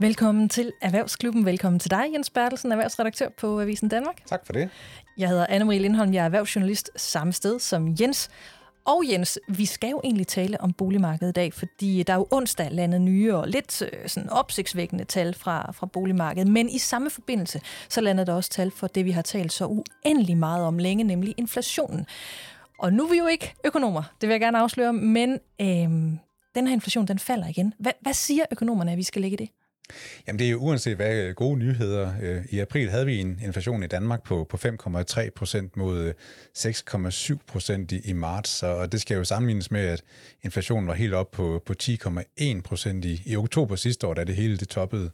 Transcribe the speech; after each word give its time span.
Velkommen 0.00 0.48
til 0.48 0.72
Erhvervsklubben. 0.80 1.46
Velkommen 1.46 1.78
til 1.78 1.90
dig, 1.90 2.04
Jens 2.12 2.30
Bertelsen, 2.30 2.72
erhvervsredaktør 2.72 3.28
på 3.28 3.60
Avisen 3.60 3.88
Danmark. 3.88 4.26
Tak 4.26 4.46
for 4.46 4.52
det. 4.52 4.70
Jeg 5.16 5.28
hedder 5.28 5.46
Anne-Marie 5.46 5.78
Lindholm, 5.78 6.14
jeg 6.14 6.20
er 6.20 6.24
erhvervsjournalist 6.24 6.90
samme 6.96 7.32
sted 7.32 7.58
som 7.58 7.96
Jens. 8.00 8.30
Og 8.84 9.04
Jens, 9.10 9.38
vi 9.48 9.66
skal 9.66 9.90
jo 9.90 10.00
egentlig 10.04 10.26
tale 10.26 10.60
om 10.60 10.72
boligmarkedet 10.72 11.32
i 11.32 11.32
dag, 11.32 11.54
fordi 11.54 12.02
der 12.02 12.12
er 12.12 12.16
jo 12.16 12.26
onsdag 12.30 12.68
landet 12.70 13.00
nye 13.00 13.34
og 13.34 13.48
lidt 13.48 13.82
øh, 13.82 14.08
sådan 14.08 14.30
opsigtsvækkende 14.30 15.04
tal 15.04 15.34
fra, 15.34 15.72
fra 15.72 15.86
boligmarkedet. 15.86 16.52
Men 16.52 16.68
i 16.68 16.78
samme 16.78 17.10
forbindelse, 17.10 17.60
så 17.88 18.00
lander 18.00 18.24
der 18.24 18.34
også 18.34 18.50
tal 18.50 18.70
for 18.70 18.86
det, 18.86 19.04
vi 19.04 19.10
har 19.10 19.22
talt 19.22 19.52
så 19.52 19.66
uendelig 19.66 20.36
meget 20.36 20.64
om 20.64 20.78
længe, 20.78 21.04
nemlig 21.04 21.34
inflationen. 21.36 22.06
Og 22.78 22.92
nu 22.92 23.04
er 23.04 23.10
vi 23.10 23.18
jo 23.18 23.26
ikke 23.26 23.54
økonomer, 23.64 24.02
det 24.20 24.28
vil 24.28 24.34
jeg 24.34 24.40
gerne 24.40 24.58
afsløre, 24.58 24.92
men 24.92 25.38
øhm, 25.60 26.18
den 26.54 26.66
her 26.66 26.74
inflation, 26.74 27.06
den 27.06 27.18
falder 27.18 27.46
igen. 27.46 27.74
Hvad, 27.78 27.92
hvad 28.00 28.12
siger 28.12 28.44
økonomerne, 28.50 28.92
at 28.92 28.98
vi 28.98 29.02
skal 29.02 29.22
lægge 29.22 29.34
i 29.34 29.44
det? 29.44 29.48
Jamen 30.26 30.38
det 30.38 30.46
er 30.46 30.50
jo 30.50 30.58
uanset 30.58 30.96
hvad 30.96 31.16
øh, 31.16 31.34
gode 31.34 31.58
nyheder. 31.58 32.12
Øh, 32.22 32.44
I 32.50 32.58
april 32.58 32.90
havde 32.90 33.06
vi 33.06 33.20
en 33.20 33.40
inflation 33.44 33.82
i 33.82 33.86
Danmark 33.86 34.22
på, 34.22 34.46
på 34.50 34.56
5,3 34.56 35.30
procent 35.30 35.76
mod 35.76 35.98
øh, 35.98 36.14
6,7 36.58 37.36
procent 37.46 37.92
i, 37.92 38.00
i 38.04 38.12
marts, 38.12 38.62
og 38.62 38.92
det 38.92 39.00
skal 39.00 39.16
jo 39.16 39.24
sammenlignes 39.24 39.70
med, 39.70 39.80
at 39.80 40.02
inflationen 40.42 40.88
var 40.88 40.94
helt 40.94 41.14
op 41.14 41.30
på, 41.30 41.62
på 41.66 41.74
10,1 41.82 42.60
procent 42.60 43.04
i, 43.04 43.22
i 43.26 43.36
oktober 43.36 43.76
sidste 43.76 44.06
år, 44.06 44.14
da 44.14 44.24
det 44.24 44.36
hele 44.36 44.56
det 44.56 44.68
toppede. 44.68 45.10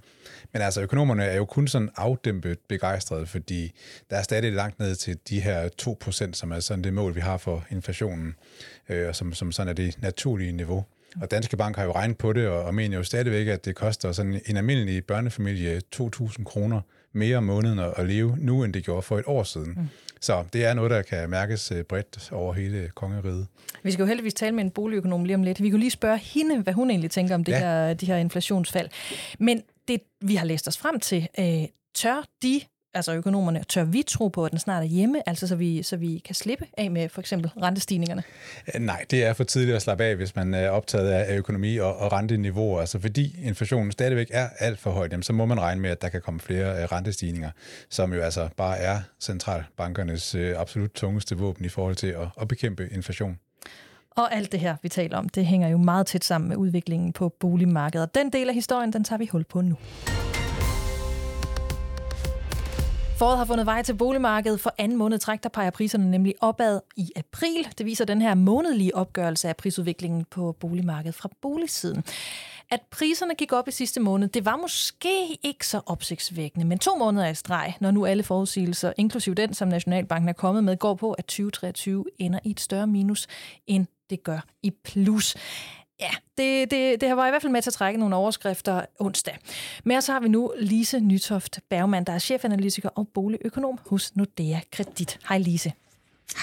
Men 0.52 0.62
altså 0.62 0.80
økonomerne 0.80 1.24
er 1.24 1.36
jo 1.36 1.44
kun 1.44 1.68
sådan 1.68 1.90
afdæmpet 1.96 2.58
begejstrede, 2.68 3.26
fordi 3.26 3.72
der 4.10 4.16
er 4.16 4.22
stadig 4.22 4.52
langt 4.52 4.78
ned 4.78 4.94
til 4.94 5.18
de 5.28 5.40
her 5.40 5.68
2 5.68 5.96
procent, 6.00 6.36
som 6.36 6.52
er 6.52 6.60
sådan 6.60 6.84
det 6.84 6.94
mål, 6.94 7.14
vi 7.14 7.20
har 7.20 7.36
for 7.36 7.64
inflationen, 7.70 8.34
og 8.88 9.16
som, 9.16 9.32
som 9.32 9.52
sådan 9.52 9.68
er 9.68 9.74
det 9.74 10.02
naturlige 10.02 10.52
niveau. 10.52 10.84
Og 11.20 11.30
Danske 11.30 11.56
Bank 11.56 11.76
har 11.76 11.84
jo 11.84 11.92
regnet 11.92 12.18
på 12.18 12.32
det, 12.32 12.48
og, 12.48 12.74
mener 12.74 12.96
jo 12.96 13.02
stadigvæk, 13.02 13.46
at 13.46 13.64
det 13.64 13.74
koster 13.74 14.12
sådan 14.12 14.40
en 14.46 14.56
almindelig 14.56 15.04
børnefamilie 15.04 15.80
2.000 15.96 16.44
kroner 16.44 16.80
mere 17.12 17.36
om 17.36 17.44
måneden 17.44 17.78
at 17.78 18.06
leve 18.06 18.36
nu, 18.40 18.64
end 18.64 18.72
det 18.72 18.84
gjorde 18.84 19.02
for 19.02 19.18
et 19.18 19.24
år 19.26 19.42
siden. 19.42 19.72
Mm. 19.76 19.88
Så 20.20 20.44
det 20.52 20.64
er 20.64 20.74
noget, 20.74 20.90
der 20.90 21.02
kan 21.02 21.30
mærkes 21.30 21.72
øh, 21.72 21.84
bredt 21.84 22.32
over 22.32 22.52
hele 22.52 22.90
kongeriget. 22.94 23.46
Vi 23.82 23.90
skal 23.90 24.02
jo 24.02 24.06
heldigvis 24.06 24.34
tale 24.34 24.54
med 24.54 24.64
en 24.64 24.70
boligøkonom 24.70 25.24
lige 25.24 25.34
om 25.34 25.42
lidt. 25.42 25.62
Vi 25.62 25.70
kan 25.70 25.78
lige 25.78 25.90
spørge 25.90 26.18
hende, 26.18 26.60
hvad 26.60 26.72
hun 26.72 26.90
egentlig 26.90 27.10
tænker 27.10 27.34
om 27.34 27.44
det 27.44 27.52
ja. 27.52 27.58
her, 27.58 27.94
de 27.94 28.06
her 28.06 28.16
inflationsfald. 28.16 28.88
Men 29.38 29.62
det, 29.88 30.00
vi 30.20 30.34
har 30.34 30.46
læst 30.46 30.68
os 30.68 30.78
frem 30.78 31.00
til, 31.00 31.28
øh, 31.38 31.64
tør 31.94 32.24
de 32.42 32.60
altså 32.94 33.14
økonomerne, 33.14 33.64
tør 33.68 33.84
vi 33.84 34.02
tro 34.02 34.28
på, 34.28 34.44
at 34.44 34.50
den 34.50 34.58
snart 34.58 34.82
er 34.82 34.86
hjemme, 34.86 35.28
altså 35.28 35.46
så 35.46 35.56
vi, 35.56 35.82
så 35.82 35.96
vi 35.96 36.22
kan 36.24 36.34
slippe 36.34 36.66
af 36.78 36.90
med 36.90 37.08
for 37.08 37.20
eksempel 37.20 37.50
rentestigningerne? 37.62 38.22
Øh, 38.74 38.80
nej, 38.80 39.04
det 39.10 39.24
er 39.24 39.32
for 39.32 39.44
tidligt 39.44 39.76
at 39.76 39.82
slappe 39.82 40.04
af, 40.04 40.16
hvis 40.16 40.36
man 40.36 40.54
er 40.54 40.70
optaget 40.70 41.10
af 41.10 41.36
økonomi 41.36 41.76
og, 41.76 41.96
og 41.96 42.12
renteniveauer. 42.12 42.80
Altså 42.80 43.00
fordi 43.00 43.36
inflationen 43.42 43.92
stadigvæk 43.92 44.30
er 44.30 44.48
alt 44.58 44.78
for 44.78 44.90
høj, 44.90 45.08
så 45.22 45.32
må 45.32 45.46
man 45.46 45.60
regne 45.60 45.80
med, 45.80 45.90
at 45.90 46.02
der 46.02 46.08
kan 46.08 46.20
komme 46.20 46.40
flere 46.40 46.82
øh, 46.82 46.84
rentestigninger, 46.84 47.50
som 47.90 48.12
jo 48.12 48.20
altså 48.20 48.48
bare 48.56 48.78
er 48.78 49.00
centralbankernes 49.20 50.34
øh, 50.34 50.60
absolut 50.60 50.90
tungeste 50.90 51.38
våben 51.38 51.64
i 51.64 51.68
forhold 51.68 51.94
til 51.94 52.06
at, 52.06 52.28
at 52.40 52.48
bekæmpe 52.48 52.88
inflation. 52.92 53.38
Og 54.16 54.34
alt 54.34 54.52
det 54.52 54.60
her, 54.60 54.76
vi 54.82 54.88
taler 54.88 55.18
om, 55.18 55.28
det 55.28 55.46
hænger 55.46 55.68
jo 55.68 55.76
meget 55.76 56.06
tæt 56.06 56.24
sammen 56.24 56.48
med 56.48 56.56
udviklingen 56.56 57.12
på 57.12 57.28
boligmarkedet. 57.28 58.14
Den 58.14 58.30
del 58.30 58.48
af 58.48 58.54
historien, 58.54 58.92
den 58.92 59.04
tager 59.04 59.18
vi 59.18 59.26
hul 59.26 59.44
på 59.44 59.60
nu. 59.60 59.76
Foråret 63.16 63.38
har 63.38 63.44
fundet 63.44 63.66
vej 63.66 63.82
til 63.82 63.94
boligmarkedet. 63.94 64.60
For 64.60 64.74
anden 64.78 64.98
måned 64.98 65.18
træk, 65.18 65.42
der 65.42 65.48
peger 65.48 65.70
priserne 65.70 66.10
nemlig 66.10 66.34
opad 66.40 66.80
i 66.96 67.10
april. 67.16 67.68
Det 67.78 67.86
viser 67.86 68.04
den 68.04 68.22
her 68.22 68.34
månedlige 68.34 68.96
opgørelse 68.96 69.48
af 69.48 69.56
prisudviklingen 69.56 70.24
på 70.30 70.56
boligmarkedet 70.60 71.14
fra 71.14 71.28
boligsiden. 71.42 72.04
At 72.70 72.80
priserne 72.90 73.34
gik 73.34 73.52
op 73.52 73.68
i 73.68 73.70
sidste 73.70 74.00
måned, 74.00 74.28
det 74.28 74.44
var 74.44 74.56
måske 74.56 75.38
ikke 75.42 75.66
så 75.66 75.80
opsigtsvækkende, 75.86 76.66
men 76.66 76.78
to 76.78 76.96
måneder 76.96 77.28
i 77.28 77.34
streg, 77.34 77.74
når 77.80 77.90
nu 77.90 78.06
alle 78.06 78.22
forudsigelser, 78.22 78.92
inklusive 78.96 79.34
den, 79.34 79.54
som 79.54 79.68
Nationalbanken 79.68 80.28
er 80.28 80.32
kommet 80.32 80.64
med, 80.64 80.76
går 80.76 80.94
på, 80.94 81.12
at 81.12 81.24
2023 81.24 82.04
ender 82.18 82.38
i 82.44 82.50
et 82.50 82.60
større 82.60 82.86
minus, 82.86 83.26
end 83.66 83.86
det 84.10 84.22
gør 84.22 84.44
i 84.62 84.70
plus. 84.70 85.36
Ja, 86.00 86.10
det, 86.38 86.70
det, 86.70 87.00
det 87.00 87.08
har 87.08 87.16
været 87.16 87.28
i 87.28 87.30
hvert 87.30 87.42
fald 87.42 87.52
med 87.52 87.62
til 87.62 87.70
at 87.70 87.74
trække 87.74 88.00
nogle 88.00 88.16
overskrifter 88.16 88.84
onsdag. 88.98 89.38
Men 89.84 90.02
så 90.02 90.12
har 90.12 90.20
vi 90.20 90.28
nu 90.28 90.52
Lise 90.58 91.00
Nytoft 91.00 91.60
Bergmann, 91.68 92.06
der 92.06 92.12
er 92.12 92.18
chefanalytiker 92.18 92.88
og 92.88 93.08
boligøkonom 93.08 93.78
hos 93.90 94.16
Nordea 94.16 94.60
Kredit. 94.72 95.18
Hej 95.28 95.38
Lise. 95.38 95.72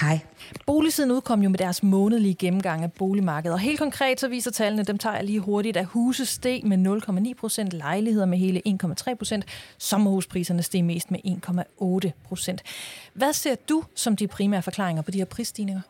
Hej. 0.02 0.20
Boligsiden 0.66 1.12
udkom 1.12 1.42
jo 1.42 1.50
med 1.50 1.58
deres 1.58 1.84
månedlige 1.84 2.36
gennemgang 2.36 2.84
af 2.84 2.94
boligmarkedet, 2.94 3.54
og 3.54 3.60
helt 3.60 3.80
konkret 3.80 4.20
så 4.20 4.28
viser 4.28 4.52
tallene, 4.52 4.84
dem 4.84 4.98
tager 4.98 5.16
jeg 5.16 5.24
lige 5.24 5.40
hurtigt, 5.40 5.78
at 5.78 5.86
huse 5.86 6.26
steg 6.26 6.62
med 6.66 7.02
0,9 7.28 7.34
procent, 7.40 7.74
lejligheder 7.74 8.26
med 8.26 8.38
hele 8.38 8.62
1,3 8.68 9.16
procent, 9.16 9.46
sommerhuspriserne 9.78 10.64
steg 10.64 10.84
mest 10.84 11.12
med 11.12 11.20
1,8 12.06 12.12
procent. 12.24 12.64
Hvad 13.14 13.34
ser 13.34 13.56
du 13.70 13.84
som 13.96 14.16
de 14.16 14.28
primære 14.28 14.62
forklaringer 14.62 15.02
på 15.02 15.12
de 15.12 15.18
her 15.18 15.26
prisstigninger? 15.26 15.82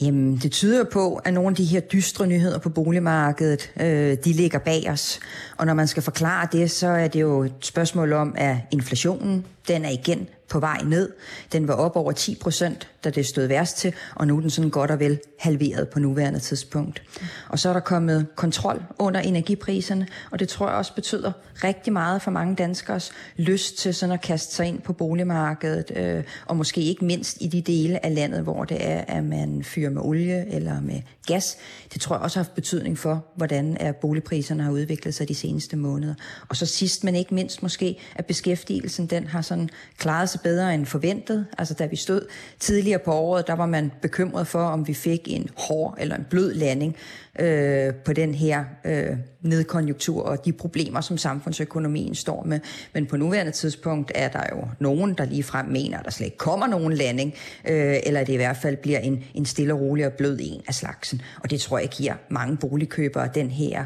Jamen, 0.00 0.36
det 0.36 0.52
tyder 0.52 0.78
jo 0.78 0.86
på, 0.92 1.14
at 1.14 1.34
nogle 1.34 1.48
af 1.48 1.54
de 1.54 1.64
her 1.64 1.80
dystre 1.80 2.26
nyheder 2.26 2.58
på 2.58 2.68
boligmarkedet, 2.68 3.72
øh, 3.80 4.16
de 4.24 4.32
ligger 4.32 4.58
bag 4.58 4.90
os. 4.90 5.20
Og 5.56 5.66
når 5.66 5.74
man 5.74 5.86
skal 5.86 6.02
forklare 6.02 6.48
det, 6.52 6.70
så 6.70 6.88
er 6.88 7.08
det 7.08 7.20
jo 7.20 7.42
et 7.42 7.52
spørgsmål 7.60 8.12
om, 8.12 8.34
at 8.36 8.56
inflationen, 8.70 9.46
den 9.68 9.84
er 9.84 9.90
igen 9.90 10.28
på 10.48 10.60
vej 10.60 10.80
ned. 10.84 11.12
Den 11.52 11.68
var 11.68 11.74
op 11.74 11.96
over 11.96 12.12
10 12.12 12.34
procent, 12.34 12.88
da 13.04 13.10
det 13.10 13.26
stod 13.26 13.46
værst 13.46 13.76
til, 13.76 13.94
og 14.14 14.26
nu 14.26 14.36
er 14.36 14.40
den 14.40 14.50
sådan 14.50 14.70
godt 14.70 14.90
og 14.90 15.00
vel 15.00 15.18
halveret 15.38 15.88
på 15.88 15.98
nuværende 15.98 16.38
tidspunkt. 16.38 17.02
Og 17.48 17.58
så 17.58 17.68
er 17.68 17.72
der 17.72 17.80
kommet 17.80 18.26
kontrol 18.36 18.82
under 18.98 19.20
energipriserne, 19.20 20.06
og 20.30 20.38
det 20.38 20.48
tror 20.48 20.68
jeg 20.68 20.76
også 20.76 20.94
betyder 20.94 21.32
rigtig 21.64 21.92
meget 21.92 22.22
for 22.22 22.30
mange 22.30 22.56
danskers 22.56 23.12
lyst 23.36 23.78
til 23.78 23.94
sådan 23.94 24.12
at 24.12 24.20
kaste 24.20 24.54
sig 24.54 24.66
ind 24.66 24.80
på 24.80 24.92
boligmarkedet, 24.92 25.92
øh, 25.96 26.24
og 26.46 26.56
måske 26.56 26.80
ikke 26.80 27.04
mindst 27.04 27.36
i 27.40 27.48
de 27.48 27.60
dele 27.62 28.04
af 28.04 28.14
landet, 28.14 28.42
hvor 28.42 28.64
det 28.64 28.76
er, 28.80 29.04
at 29.08 29.24
man 29.24 29.64
fyrer 29.64 29.90
med 29.90 30.02
olie 30.02 30.54
eller 30.54 30.80
med 30.80 31.00
gas. 31.26 31.56
Det 31.94 32.00
tror 32.00 32.16
jeg 32.16 32.22
også 32.22 32.38
har 32.38 32.44
haft 32.44 32.54
betydning 32.54 32.98
for, 32.98 33.24
hvordan 33.36 33.76
er 33.80 33.92
boligpriserne 33.92 34.62
har 34.62 34.70
udviklet 34.70 35.14
sig 35.14 35.28
de 35.28 35.34
seneste 35.34 35.76
måneder. 35.76 36.14
Og 36.48 36.56
så 36.56 36.66
sidst, 36.66 37.04
men 37.04 37.14
ikke 37.14 37.34
mindst 37.34 37.62
måske, 37.62 37.98
at 38.14 38.26
beskæftigelsen 38.26 39.06
den 39.06 39.26
har 39.26 39.42
sådan 39.54 39.68
klarede 39.98 40.26
sig 40.26 40.40
bedre 40.40 40.74
end 40.74 40.86
forventet. 40.86 41.46
Altså 41.58 41.74
da 41.74 41.86
vi 41.86 41.96
stod 41.96 42.26
tidligere 42.60 42.98
på 42.98 43.12
året, 43.12 43.46
der 43.46 43.54
var 43.54 43.66
man 43.66 43.92
bekymret 44.02 44.46
for, 44.46 44.62
om 44.62 44.88
vi 44.88 44.94
fik 44.94 45.20
en 45.26 45.48
hård 45.56 45.96
eller 46.00 46.16
en 46.16 46.26
blød 46.30 46.54
landing 46.54 46.96
øh, 47.38 47.94
på 47.94 48.12
den 48.12 48.34
her 48.34 48.64
øh, 48.84 49.16
nedkonjunktur 49.42 50.22
og 50.22 50.44
de 50.44 50.52
problemer, 50.52 51.00
som 51.00 51.18
samfundsøkonomien 51.18 52.14
står 52.14 52.44
med. 52.44 52.60
Men 52.92 53.06
på 53.06 53.16
nuværende 53.16 53.52
tidspunkt 53.52 54.12
er 54.14 54.28
der 54.28 54.42
jo 54.52 54.68
nogen, 54.80 55.14
der 55.14 55.24
lige 55.24 55.42
frem 55.42 55.66
mener, 55.66 55.98
at 55.98 56.04
der 56.04 56.10
slet 56.10 56.24
ikke 56.24 56.38
kommer 56.38 56.66
nogen 56.66 56.92
landing, 56.92 57.34
øh, 57.68 57.96
eller 58.06 58.20
at 58.20 58.26
det 58.26 58.32
i 58.32 58.36
hvert 58.36 58.56
fald 58.56 58.76
bliver 58.76 58.98
en, 58.98 59.24
en 59.34 59.46
stille 59.46 59.74
og 59.74 59.80
rolig 59.80 60.06
og 60.06 60.12
blød 60.12 60.38
en 60.40 60.62
af 60.68 60.74
slagsen. 60.74 61.22
Og 61.42 61.50
det 61.50 61.60
tror 61.60 61.78
jeg 61.78 61.88
giver 61.88 62.14
mange 62.28 62.56
boligkøbere 62.56 63.28
den 63.34 63.50
her 63.50 63.84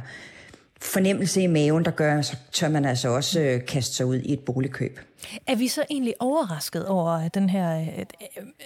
fornemmelse 0.81 1.43
i 1.43 1.47
maven, 1.47 1.85
der 1.85 1.91
gør, 1.91 2.23
så 2.23 2.37
tør 2.53 2.69
man 2.69 2.85
altså 2.85 3.09
også 3.09 3.41
øh, 3.41 3.67
kaste 3.67 3.95
sig 3.95 4.07
ud 4.07 4.17
i 4.17 4.33
et 4.33 4.41
boligkøb. 4.41 5.01
Er 5.47 5.57
vi 5.57 5.69
så 5.69 5.85
egentlig 5.91 6.15
overrasket 6.19 6.87
over 6.87 7.29
den 7.29 7.51
her 7.51 7.81
øh, 7.81 8.05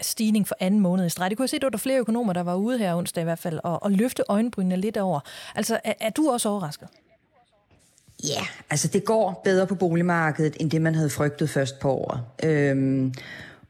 stigning 0.00 0.48
for 0.48 0.56
anden 0.60 0.80
måned 0.80 1.06
i 1.06 1.08
streg? 1.08 1.30
Det 1.30 1.36
kunne 1.36 1.44
jeg 1.44 1.50
se, 1.50 1.56
at 1.56 1.62
der 1.62 1.68
var 1.72 1.78
flere 1.78 1.98
økonomer, 1.98 2.32
der 2.32 2.42
var 2.42 2.54
ude 2.54 2.78
her 2.78 2.94
onsdag 2.94 3.20
i 3.20 3.24
hvert 3.24 3.38
fald, 3.38 3.60
og, 3.64 3.82
og 3.82 3.92
løfte 3.92 4.22
øjenbrynene 4.28 4.76
lidt 4.76 4.96
over. 4.96 5.20
Altså, 5.54 5.80
er, 5.84 5.92
er 6.00 6.10
du 6.10 6.30
også 6.30 6.48
overrasket? 6.48 6.88
Ja, 8.28 8.46
altså 8.70 8.88
det 8.88 9.04
går 9.04 9.40
bedre 9.44 9.66
på 9.66 9.74
boligmarkedet, 9.74 10.56
end 10.60 10.70
det 10.70 10.82
man 10.82 10.94
havde 10.94 11.10
frygtet 11.10 11.50
først 11.50 11.78
på 11.78 11.92
året. 11.92 12.20
Øhm, 12.42 13.14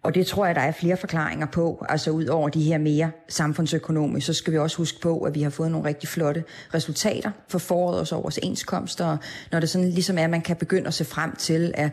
og 0.03 0.15
det 0.15 0.27
tror 0.27 0.47
jeg, 0.47 0.55
der 0.55 0.61
er 0.61 0.73
flere 0.73 0.97
forklaringer 0.97 1.47
på. 1.47 1.85
Altså 1.89 2.11
ud 2.11 2.27
over 2.27 2.49
de 2.49 2.63
her 2.63 2.79
mere 2.79 3.11
samfundsøkonomiske, 3.29 4.27
så 4.27 4.35
skal 4.35 4.53
vi 4.53 4.59
også 4.59 4.77
huske 4.77 5.01
på, 5.01 5.19
at 5.19 5.35
vi 5.35 5.43
har 5.43 5.51
fået 5.51 5.71
nogle 5.71 5.89
rigtig 5.89 6.09
flotte 6.09 6.45
resultater 6.75 7.31
for 7.49 7.59
foråret 7.59 8.13
og 8.13 8.23
vores 8.23 8.39
enskomster. 8.43 9.17
Når 9.53 9.61
det 9.61 9.71
sådan 9.71 9.91
ligesom 9.91 10.19
er, 10.19 10.25
at 10.25 10.31
man 10.31 10.43
kan 10.43 10.57
begynde 10.57 10.87
at 10.87 10.95
se 10.95 11.05
frem 11.05 11.37
til, 11.37 11.73
at 11.75 11.93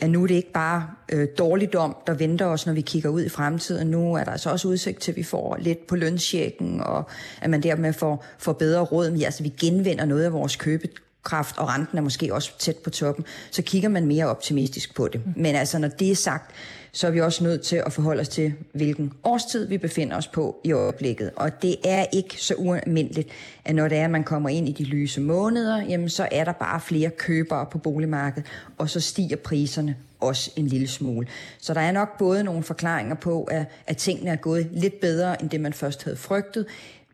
at 0.00 0.10
nu 0.10 0.22
er 0.22 0.26
det 0.26 0.34
ikke 0.34 0.52
bare 0.52 0.90
øh, 1.12 1.28
dårligdom, 1.38 1.96
der 2.06 2.14
venter 2.14 2.46
os, 2.46 2.66
når 2.66 2.72
vi 2.72 2.80
kigger 2.80 3.08
ud 3.08 3.24
i 3.24 3.28
fremtiden. 3.28 3.88
Nu 3.88 4.14
er 4.14 4.24
der 4.24 4.30
altså 4.30 4.50
også 4.50 4.68
udsigt 4.68 5.00
til, 5.00 5.12
at 5.12 5.16
vi 5.16 5.22
får 5.22 5.56
lidt 5.60 5.86
på 5.86 5.96
lønsjekken, 5.96 6.80
og 6.80 7.04
at 7.40 7.50
man 7.50 7.62
dermed 7.62 7.92
får, 7.92 8.24
får 8.38 8.52
bedre 8.52 8.80
råd. 8.80 9.10
Men 9.10 9.22
altså, 9.22 9.42
vi 9.42 9.48
genvinder 9.60 10.04
noget 10.04 10.24
af 10.24 10.32
vores 10.32 10.56
købe, 10.56 10.88
købekraft, 11.26 11.58
og 11.58 11.68
renten 11.68 11.98
er 11.98 12.02
måske 12.02 12.34
også 12.34 12.58
tæt 12.58 12.76
på 12.76 12.90
toppen. 12.90 13.24
Så 13.50 13.62
kigger 13.62 13.88
man 13.88 14.06
mere 14.06 14.26
optimistisk 14.26 14.94
på 14.94 15.08
det. 15.08 15.20
Men 15.36 15.54
altså, 15.54 15.78
når 15.78 15.88
det 15.88 16.10
er 16.10 16.14
sagt, 16.14 16.54
så 16.92 17.06
er 17.06 17.10
vi 17.10 17.20
også 17.20 17.44
nødt 17.44 17.62
til 17.62 17.82
at 17.86 17.92
forholde 17.92 18.20
os 18.20 18.28
til, 18.28 18.54
hvilken 18.72 19.12
årstid 19.24 19.68
vi 19.68 19.78
befinder 19.78 20.16
os 20.16 20.26
på 20.26 20.56
i 20.64 20.72
øjeblikket. 20.72 21.30
Og 21.36 21.62
det 21.62 21.76
er 21.84 22.06
ikke 22.12 22.42
så 22.42 22.54
ualmindeligt, 22.54 23.28
at 23.64 23.74
når 23.74 23.88
det 23.88 23.98
er, 23.98 24.04
at 24.04 24.10
man 24.10 24.24
kommer 24.24 24.48
ind 24.48 24.68
i 24.68 24.72
de 24.72 24.84
lyse 24.84 25.20
måneder, 25.20 25.82
jamen 25.82 26.08
så 26.08 26.28
er 26.32 26.44
der 26.44 26.52
bare 26.52 26.80
flere 26.80 27.10
købere 27.10 27.66
på 27.66 27.78
boligmarkedet, 27.78 28.48
og 28.78 28.90
så 28.90 29.00
stiger 29.00 29.36
priserne 29.36 29.96
også 30.20 30.50
en 30.56 30.66
lille 30.66 30.88
smule. 30.88 31.26
Så 31.58 31.74
der 31.74 31.80
er 31.80 31.92
nok 31.92 32.18
både 32.18 32.44
nogle 32.44 32.62
forklaringer 32.62 33.14
på, 33.14 33.44
at, 33.44 33.66
at 33.86 33.96
tingene 33.96 34.30
er 34.30 34.36
gået 34.36 34.68
lidt 34.72 35.00
bedre, 35.00 35.42
end 35.42 35.50
det 35.50 35.60
man 35.60 35.72
først 35.72 36.04
havde 36.04 36.16
frygtet, 36.16 36.66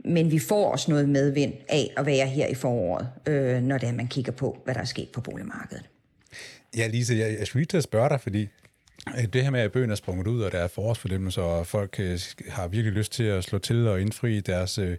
men 0.04 0.30
vi 0.30 0.38
får 0.38 0.72
også 0.72 0.90
noget 0.90 1.08
medvind 1.08 1.52
af 1.68 1.90
at 1.96 2.06
være 2.06 2.26
her 2.26 2.46
i 2.46 2.54
foråret, 2.54 3.08
øh, 3.26 3.62
når 3.62 3.78
det 3.78 3.88
er, 3.88 3.92
man 3.92 4.08
kigger 4.08 4.32
på, 4.32 4.58
hvad 4.64 4.74
der 4.74 4.80
er 4.80 4.84
sket 4.84 5.08
på 5.08 5.20
boligmarkedet. 5.20 5.88
Ja, 6.76 6.86
Lise, 6.86 7.14
jeg, 7.14 7.36
jeg 7.38 7.46
skulle 7.46 7.60
lige 7.60 7.68
til 7.68 7.76
at 7.76 7.82
spørge 7.82 8.08
dig, 8.08 8.20
fordi 8.20 8.48
øh, 9.18 9.24
det 9.32 9.42
her 9.42 9.50
med, 9.50 9.60
at 9.60 9.72
bøgen 9.72 9.90
er 9.90 9.94
sprunget 9.94 10.26
ud, 10.26 10.42
og 10.42 10.52
der 10.52 10.58
er 10.58 10.68
forårsforlemmelser, 10.68 11.42
og 11.42 11.66
folk 11.66 12.00
øh, 12.00 12.18
har 12.48 12.68
virkelig 12.68 12.92
lyst 12.92 13.12
til 13.12 13.24
at 13.24 13.44
slå 13.44 13.58
til 13.58 13.88
og 13.88 14.00
indfri 14.00 14.40
deres 14.40 14.78
øh, 14.78 14.96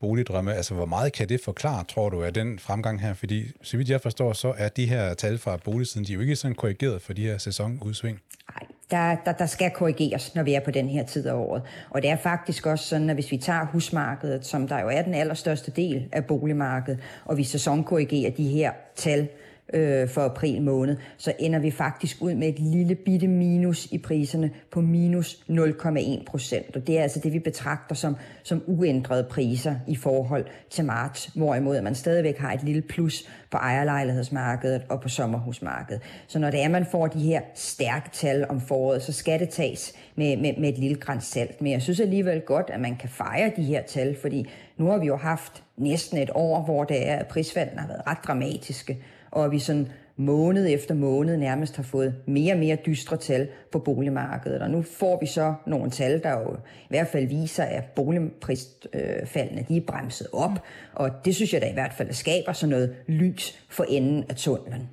boligdrømme. 0.00 0.54
Altså, 0.54 0.74
hvor 0.74 0.86
meget 0.86 1.12
kan 1.12 1.28
det 1.28 1.40
forklare, 1.44 1.84
tror 1.84 2.10
du, 2.10 2.22
af 2.22 2.34
den 2.34 2.58
fremgang 2.58 3.00
her? 3.00 3.14
Fordi, 3.14 3.50
så 3.62 3.76
vidt 3.76 3.88
jeg 3.88 4.00
forstår, 4.00 4.32
så 4.32 4.54
er 4.56 4.68
de 4.68 4.86
her 4.86 5.14
tal 5.14 5.38
fra 5.38 5.56
boligsiden, 5.56 6.06
de 6.06 6.12
er 6.12 6.14
jo 6.14 6.20
ikke 6.20 6.36
sådan 6.36 6.54
korrigeret 6.54 7.02
for 7.02 7.12
de 7.12 7.22
her 7.22 7.38
sæsonudsving. 7.38 8.20
Nej, 8.50 8.63
der, 8.90 9.16
der, 9.24 9.32
der 9.32 9.46
skal 9.46 9.70
korrigeres, 9.70 10.34
når 10.34 10.42
vi 10.42 10.54
er 10.54 10.60
på 10.60 10.70
den 10.70 10.88
her 10.88 11.04
tid 11.04 11.26
af 11.26 11.34
året. 11.34 11.62
Og 11.90 12.02
det 12.02 12.10
er 12.10 12.16
faktisk 12.16 12.66
også 12.66 12.84
sådan, 12.84 13.10
at 13.10 13.16
hvis 13.16 13.30
vi 13.30 13.36
tager 13.36 13.66
husmarkedet, 13.66 14.46
som 14.46 14.68
der 14.68 14.80
jo 14.80 14.88
er 14.88 15.02
den 15.02 15.14
allerstørste 15.14 15.70
del 15.70 16.08
af 16.12 16.24
boligmarkedet, 16.24 17.00
og 17.24 17.36
vi 17.36 17.44
sæsonkorrigerer 17.44 18.30
de 18.30 18.48
her 18.48 18.72
tal, 18.96 19.28
øh, 19.72 20.08
for 20.08 20.20
april 20.20 20.62
måned, 20.62 20.96
så 21.16 21.32
ender 21.38 21.58
vi 21.58 21.70
faktisk 21.70 22.16
ud 22.20 22.34
med 22.34 22.48
et 22.48 22.58
lille 22.58 22.94
bitte 22.94 23.28
minus 23.28 23.86
i 23.86 23.98
priserne 23.98 24.50
på 24.70 24.80
minus 24.80 25.34
0,1 25.50 26.24
procent. 26.26 26.76
Og 26.76 26.86
det 26.86 26.98
er 26.98 27.02
altså 27.02 27.20
det, 27.20 27.32
vi 27.32 27.38
betragter 27.38 27.94
som, 27.94 28.16
som 28.42 28.62
uændrede 28.66 29.26
priser 29.30 29.74
i 29.88 29.96
forhold 29.96 30.46
til 30.70 30.84
marts, 30.84 31.26
hvorimod 31.26 31.80
man 31.80 31.94
stadigvæk 31.94 32.38
har 32.38 32.52
et 32.52 32.62
lille 32.62 32.82
plus 32.82 33.28
på 33.50 33.56
ejerlejlighedsmarkedet 33.56 34.82
og 34.88 35.00
på 35.00 35.08
sommerhusmarkedet. 35.08 36.02
Så 36.26 36.38
når 36.38 36.50
det 36.50 36.62
er, 36.62 36.68
man 36.68 36.86
får 36.86 37.06
de 37.06 37.18
her 37.18 37.40
stærke 37.54 38.10
tal 38.12 38.46
om 38.48 38.60
foråret, 38.60 39.02
så 39.02 39.12
skal 39.12 39.40
det 39.40 39.48
tages 39.48 39.92
med, 40.16 40.36
med, 40.36 40.52
med 40.58 40.68
et 40.68 40.78
lille 40.78 40.96
græns 40.96 41.24
salt. 41.24 41.62
Men 41.62 41.72
jeg 41.72 41.82
synes 41.82 42.00
alligevel 42.00 42.40
godt, 42.40 42.70
at 42.70 42.80
man 42.80 42.96
kan 42.96 43.08
fejre 43.08 43.52
de 43.56 43.62
her 43.62 43.82
tal, 43.82 44.16
fordi 44.20 44.50
nu 44.76 44.86
har 44.86 44.98
vi 44.98 45.06
jo 45.06 45.16
haft 45.16 45.62
næsten 45.76 46.18
et 46.18 46.30
år, 46.34 46.62
hvor 46.62 46.84
det 46.84 47.08
er, 47.08 47.16
at 47.16 47.26
prisfaldene 47.26 47.80
har 47.80 47.88
været 47.88 48.02
ret 48.06 48.18
dramatiske 48.26 48.98
og 49.34 49.52
vi 49.52 49.58
sådan 49.58 49.88
måned 50.16 50.68
efter 50.68 50.94
måned 50.94 51.36
nærmest 51.36 51.76
har 51.76 51.82
fået 51.82 52.14
mere 52.26 52.52
og 52.52 52.58
mere 52.58 52.76
dystre 52.86 53.16
tal 53.16 53.48
på 53.72 53.78
boligmarkedet. 53.78 54.62
Og 54.62 54.70
nu 54.70 54.82
får 54.82 55.20
vi 55.20 55.26
så 55.26 55.54
nogle 55.66 55.90
tal, 55.90 56.22
der 56.22 56.30
jo 56.30 56.54
i 56.54 56.88
hvert 56.88 57.08
fald 57.08 57.26
viser, 57.26 57.64
at 57.64 57.84
boligprisfaldene 57.84 59.64
de 59.68 59.76
er 59.76 59.80
bremset 59.86 60.26
op. 60.32 60.50
Og 60.92 61.10
det 61.24 61.34
synes 61.34 61.52
jeg 61.52 61.60
da 61.60 61.70
i 61.70 61.72
hvert 61.72 61.92
fald 61.96 62.12
skaber 62.12 62.52
sådan 62.52 62.70
noget 62.70 62.96
lys 63.06 63.58
for 63.70 63.84
enden 63.84 64.24
af 64.28 64.36
tunnelen. 64.36 64.88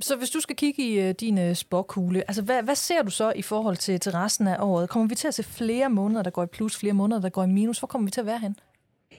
Så 0.00 0.16
hvis 0.16 0.30
du 0.30 0.40
skal 0.40 0.56
kigge 0.56 0.82
i 0.82 1.00
øh, 1.00 1.14
din 1.20 1.38
øh, 1.38 1.54
spåkugle, 1.54 2.20
altså 2.28 2.42
hvad, 2.42 2.62
hvad 2.62 2.74
ser 2.74 3.02
du 3.02 3.10
så 3.10 3.32
i 3.36 3.42
forhold 3.42 3.76
til, 3.76 4.00
til 4.00 4.12
resten 4.12 4.46
af 4.46 4.56
året? 4.60 4.88
Kommer 4.88 5.08
vi 5.08 5.14
til 5.14 5.28
at 5.28 5.34
se 5.34 5.42
flere 5.42 5.90
måneder, 5.90 6.22
der 6.22 6.30
går 6.30 6.42
i 6.42 6.46
plus, 6.46 6.76
flere 6.76 6.92
måneder, 6.92 7.20
der 7.20 7.28
går 7.28 7.44
i 7.44 7.46
minus? 7.46 7.78
Hvor 7.78 7.86
kommer 7.86 8.06
vi 8.06 8.10
til 8.10 8.20
at 8.20 8.26
være 8.26 8.38
hen? 8.38 8.56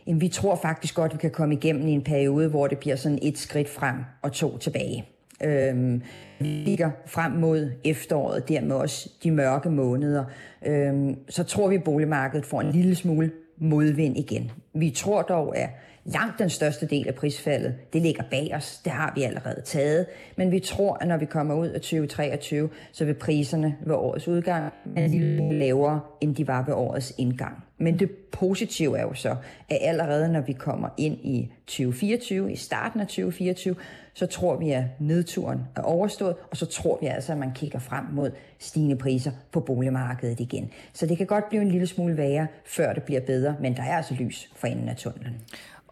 Jamen, 0.07 0.21
vi 0.21 0.27
tror 0.27 0.55
faktisk 0.55 0.95
godt, 0.95 1.11
at 1.11 1.17
vi 1.17 1.21
kan 1.21 1.31
komme 1.31 1.55
igennem 1.55 1.87
i 1.87 1.91
en 1.91 2.03
periode, 2.03 2.49
hvor 2.49 2.67
det 2.67 2.77
bliver 2.77 2.95
sådan 2.95 3.19
et 3.21 3.37
skridt 3.37 3.69
frem 3.69 3.95
og 4.21 4.31
to 4.31 4.57
tilbage. 4.57 5.05
Øhm, 5.43 6.01
vi 6.39 6.45
ligger 6.45 6.91
frem 7.05 7.31
mod 7.31 7.71
efteråret, 7.83 8.49
dermed 8.49 8.75
også 8.75 9.09
de 9.23 9.31
mørke 9.31 9.69
måneder. 9.69 10.23
Øhm, 10.65 11.15
så 11.29 11.43
tror 11.43 11.67
vi, 11.67 11.75
at 11.75 11.83
boligmarkedet 11.83 12.45
får 12.45 12.61
en 12.61 12.71
lille 12.71 12.95
smule 12.95 13.31
modvind 13.57 14.17
igen. 14.17 14.51
Vi 14.73 14.89
tror 14.89 15.21
dog, 15.21 15.57
at 15.57 15.69
langt 16.05 16.39
den 16.39 16.49
største 16.49 16.85
del 16.85 17.07
af 17.07 17.15
prisfaldet, 17.15 17.75
det 17.93 18.01
ligger 18.01 18.23
bag 18.31 18.51
os. 18.55 18.81
Det 18.83 18.91
har 18.91 19.13
vi 19.15 19.23
allerede 19.23 19.61
taget. 19.61 20.05
Men 20.35 20.51
vi 20.51 20.59
tror, 20.59 20.97
at 21.01 21.07
når 21.07 21.17
vi 21.17 21.25
kommer 21.25 21.55
ud 21.55 21.67
af 21.67 21.81
2023, 21.81 22.69
så 22.91 23.05
vil 23.05 23.13
priserne 23.13 23.75
ved 23.85 23.95
årets 23.95 24.27
udgang 24.27 24.73
være 24.85 25.07
lidt 25.07 25.53
lavere, 25.53 26.01
end 26.21 26.35
de 26.35 26.47
var 26.47 26.65
ved 26.65 26.73
årets 26.73 27.13
indgang. 27.17 27.63
Men 27.77 27.99
det 27.99 28.11
positive 28.31 28.97
er 28.97 29.01
jo 29.01 29.13
så, 29.13 29.35
at 29.69 29.77
allerede 29.81 30.31
når 30.31 30.41
vi 30.41 30.53
kommer 30.53 30.89
ind 30.97 31.17
i 31.23 31.51
2024, 31.67 32.51
i 32.51 32.55
starten 32.55 32.99
af 32.99 33.07
2024, 33.07 33.75
så 34.13 34.25
tror 34.25 34.55
vi, 34.57 34.71
at 34.71 34.83
nedturen 34.99 35.59
er 35.75 35.81
overstået, 35.81 36.35
og 36.51 36.57
så 36.57 36.65
tror 36.65 36.97
vi 37.01 37.07
altså, 37.07 37.31
at 37.31 37.37
man 37.37 37.51
kigger 37.55 37.79
frem 37.79 38.05
mod 38.11 38.31
stigende 38.59 38.95
priser 38.95 39.31
på 39.51 39.59
boligmarkedet 39.59 40.39
igen. 40.39 40.71
Så 40.93 41.05
det 41.05 41.17
kan 41.17 41.27
godt 41.27 41.49
blive 41.49 41.61
en 41.61 41.69
lille 41.69 41.87
smule 41.87 42.17
værre, 42.17 42.47
før 42.65 42.93
det 42.93 43.03
bliver 43.03 43.21
bedre, 43.21 43.55
men 43.61 43.75
der 43.75 43.83
er 43.83 43.97
altså 43.97 44.13
lys 44.13 44.49
for 44.55 44.67
enden 44.67 44.89
af 44.89 44.95
tunnelen. 44.95 45.35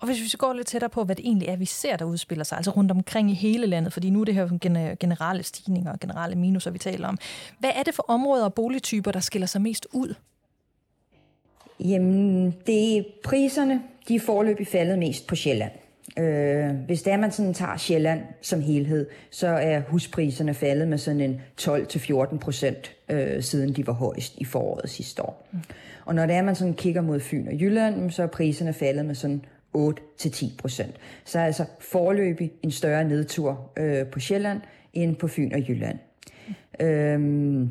Og 0.04 0.08
hvis 0.08 0.22
vi 0.22 0.28
så 0.28 0.38
går 0.38 0.54
lidt 0.54 0.68
tættere 0.68 0.90
på, 0.90 1.04
hvad 1.04 1.16
det 1.16 1.26
egentlig 1.26 1.48
er, 1.48 1.56
vi 1.56 1.66
ser, 1.66 1.96
der 1.96 2.06
udspiller 2.06 2.44
sig, 2.44 2.56
altså 2.56 2.72
rundt 2.72 2.92
omkring 2.92 3.32
i 3.32 3.34
hele 3.34 3.66
landet, 3.66 3.94
fordi 3.94 4.10
nu 4.10 4.22
er 4.22 4.26
det 4.26 4.34
her 4.36 4.96
generelle 5.00 5.44
stigninger 5.44 5.92
og 5.92 6.00
generelle 6.00 6.36
minuser, 6.36 6.72
vi 6.72 6.78
taler 6.78 7.08
om. 7.08 7.18
Hvad 7.60 7.70
er 7.76 7.84
det 7.84 7.94
for 7.94 8.06
områder 8.08 8.46
og 8.46 8.54
boligtyper, 8.54 9.12
der 9.12 9.20
skiller 9.20 9.48
sig 9.48 9.62
mest 9.62 9.88
ud? 9.92 10.14
Jamen, 11.80 12.56
det 12.68 12.98
er 12.98 13.04
priserne, 13.24 13.82
de 14.08 14.16
er 14.16 14.20
forløbig 14.20 14.68
faldet 14.68 15.00
mest 15.00 15.28
på 15.28 15.36
Sjælland. 15.36 15.72
Øh, 16.18 16.70
hvis 16.86 17.02
der 17.02 17.18
man 17.18 17.32
sådan 17.32 17.54
tager 17.54 17.78
Sjælland 17.78 18.22
som 18.42 18.62
helhed, 18.62 19.08
så 19.32 19.48
er 19.48 19.82
huspriserne 19.88 20.54
faldet 20.54 20.88
med 20.88 20.98
sådan 20.98 21.22
en 21.22 21.42
12-14 21.62 22.38
procent, 22.38 22.92
øh, 23.10 23.44
siden 23.44 23.74
de 23.74 23.88
var 23.88 23.94
højst 23.94 24.38
i 24.38 24.46
foråret 24.46 24.90
sidste 24.90 25.22
år. 25.22 25.48
Mm. 25.52 25.60
Og 26.06 26.16
når 26.16 26.26
det 26.26 26.36
er, 26.36 26.42
man 26.42 26.56
sådan 26.56 26.74
kigger 26.74 27.02
mod 27.02 27.20
Fyn 27.20 27.48
og 27.48 27.54
Jylland, 27.54 28.12
så 28.12 28.24
er 28.24 28.28
priserne 28.28 28.74
faldet 28.74 29.06
med 29.06 29.16
sådan 29.16 29.46
8-10 29.78 30.58
procent. 30.58 30.96
Så 31.25 31.40
altså 31.40 31.66
forløbig 31.80 32.52
en 32.62 32.72
større 32.72 33.04
nedtur 33.04 33.72
øh, 33.78 34.08
på 34.08 34.20
Sjælland 34.20 34.62
end 34.94 35.16
på 35.16 35.28
Fyn 35.28 35.54
og 35.54 35.70
Jylland. 35.70 36.00
Mm. 36.80 36.86
Øhm, 36.86 37.70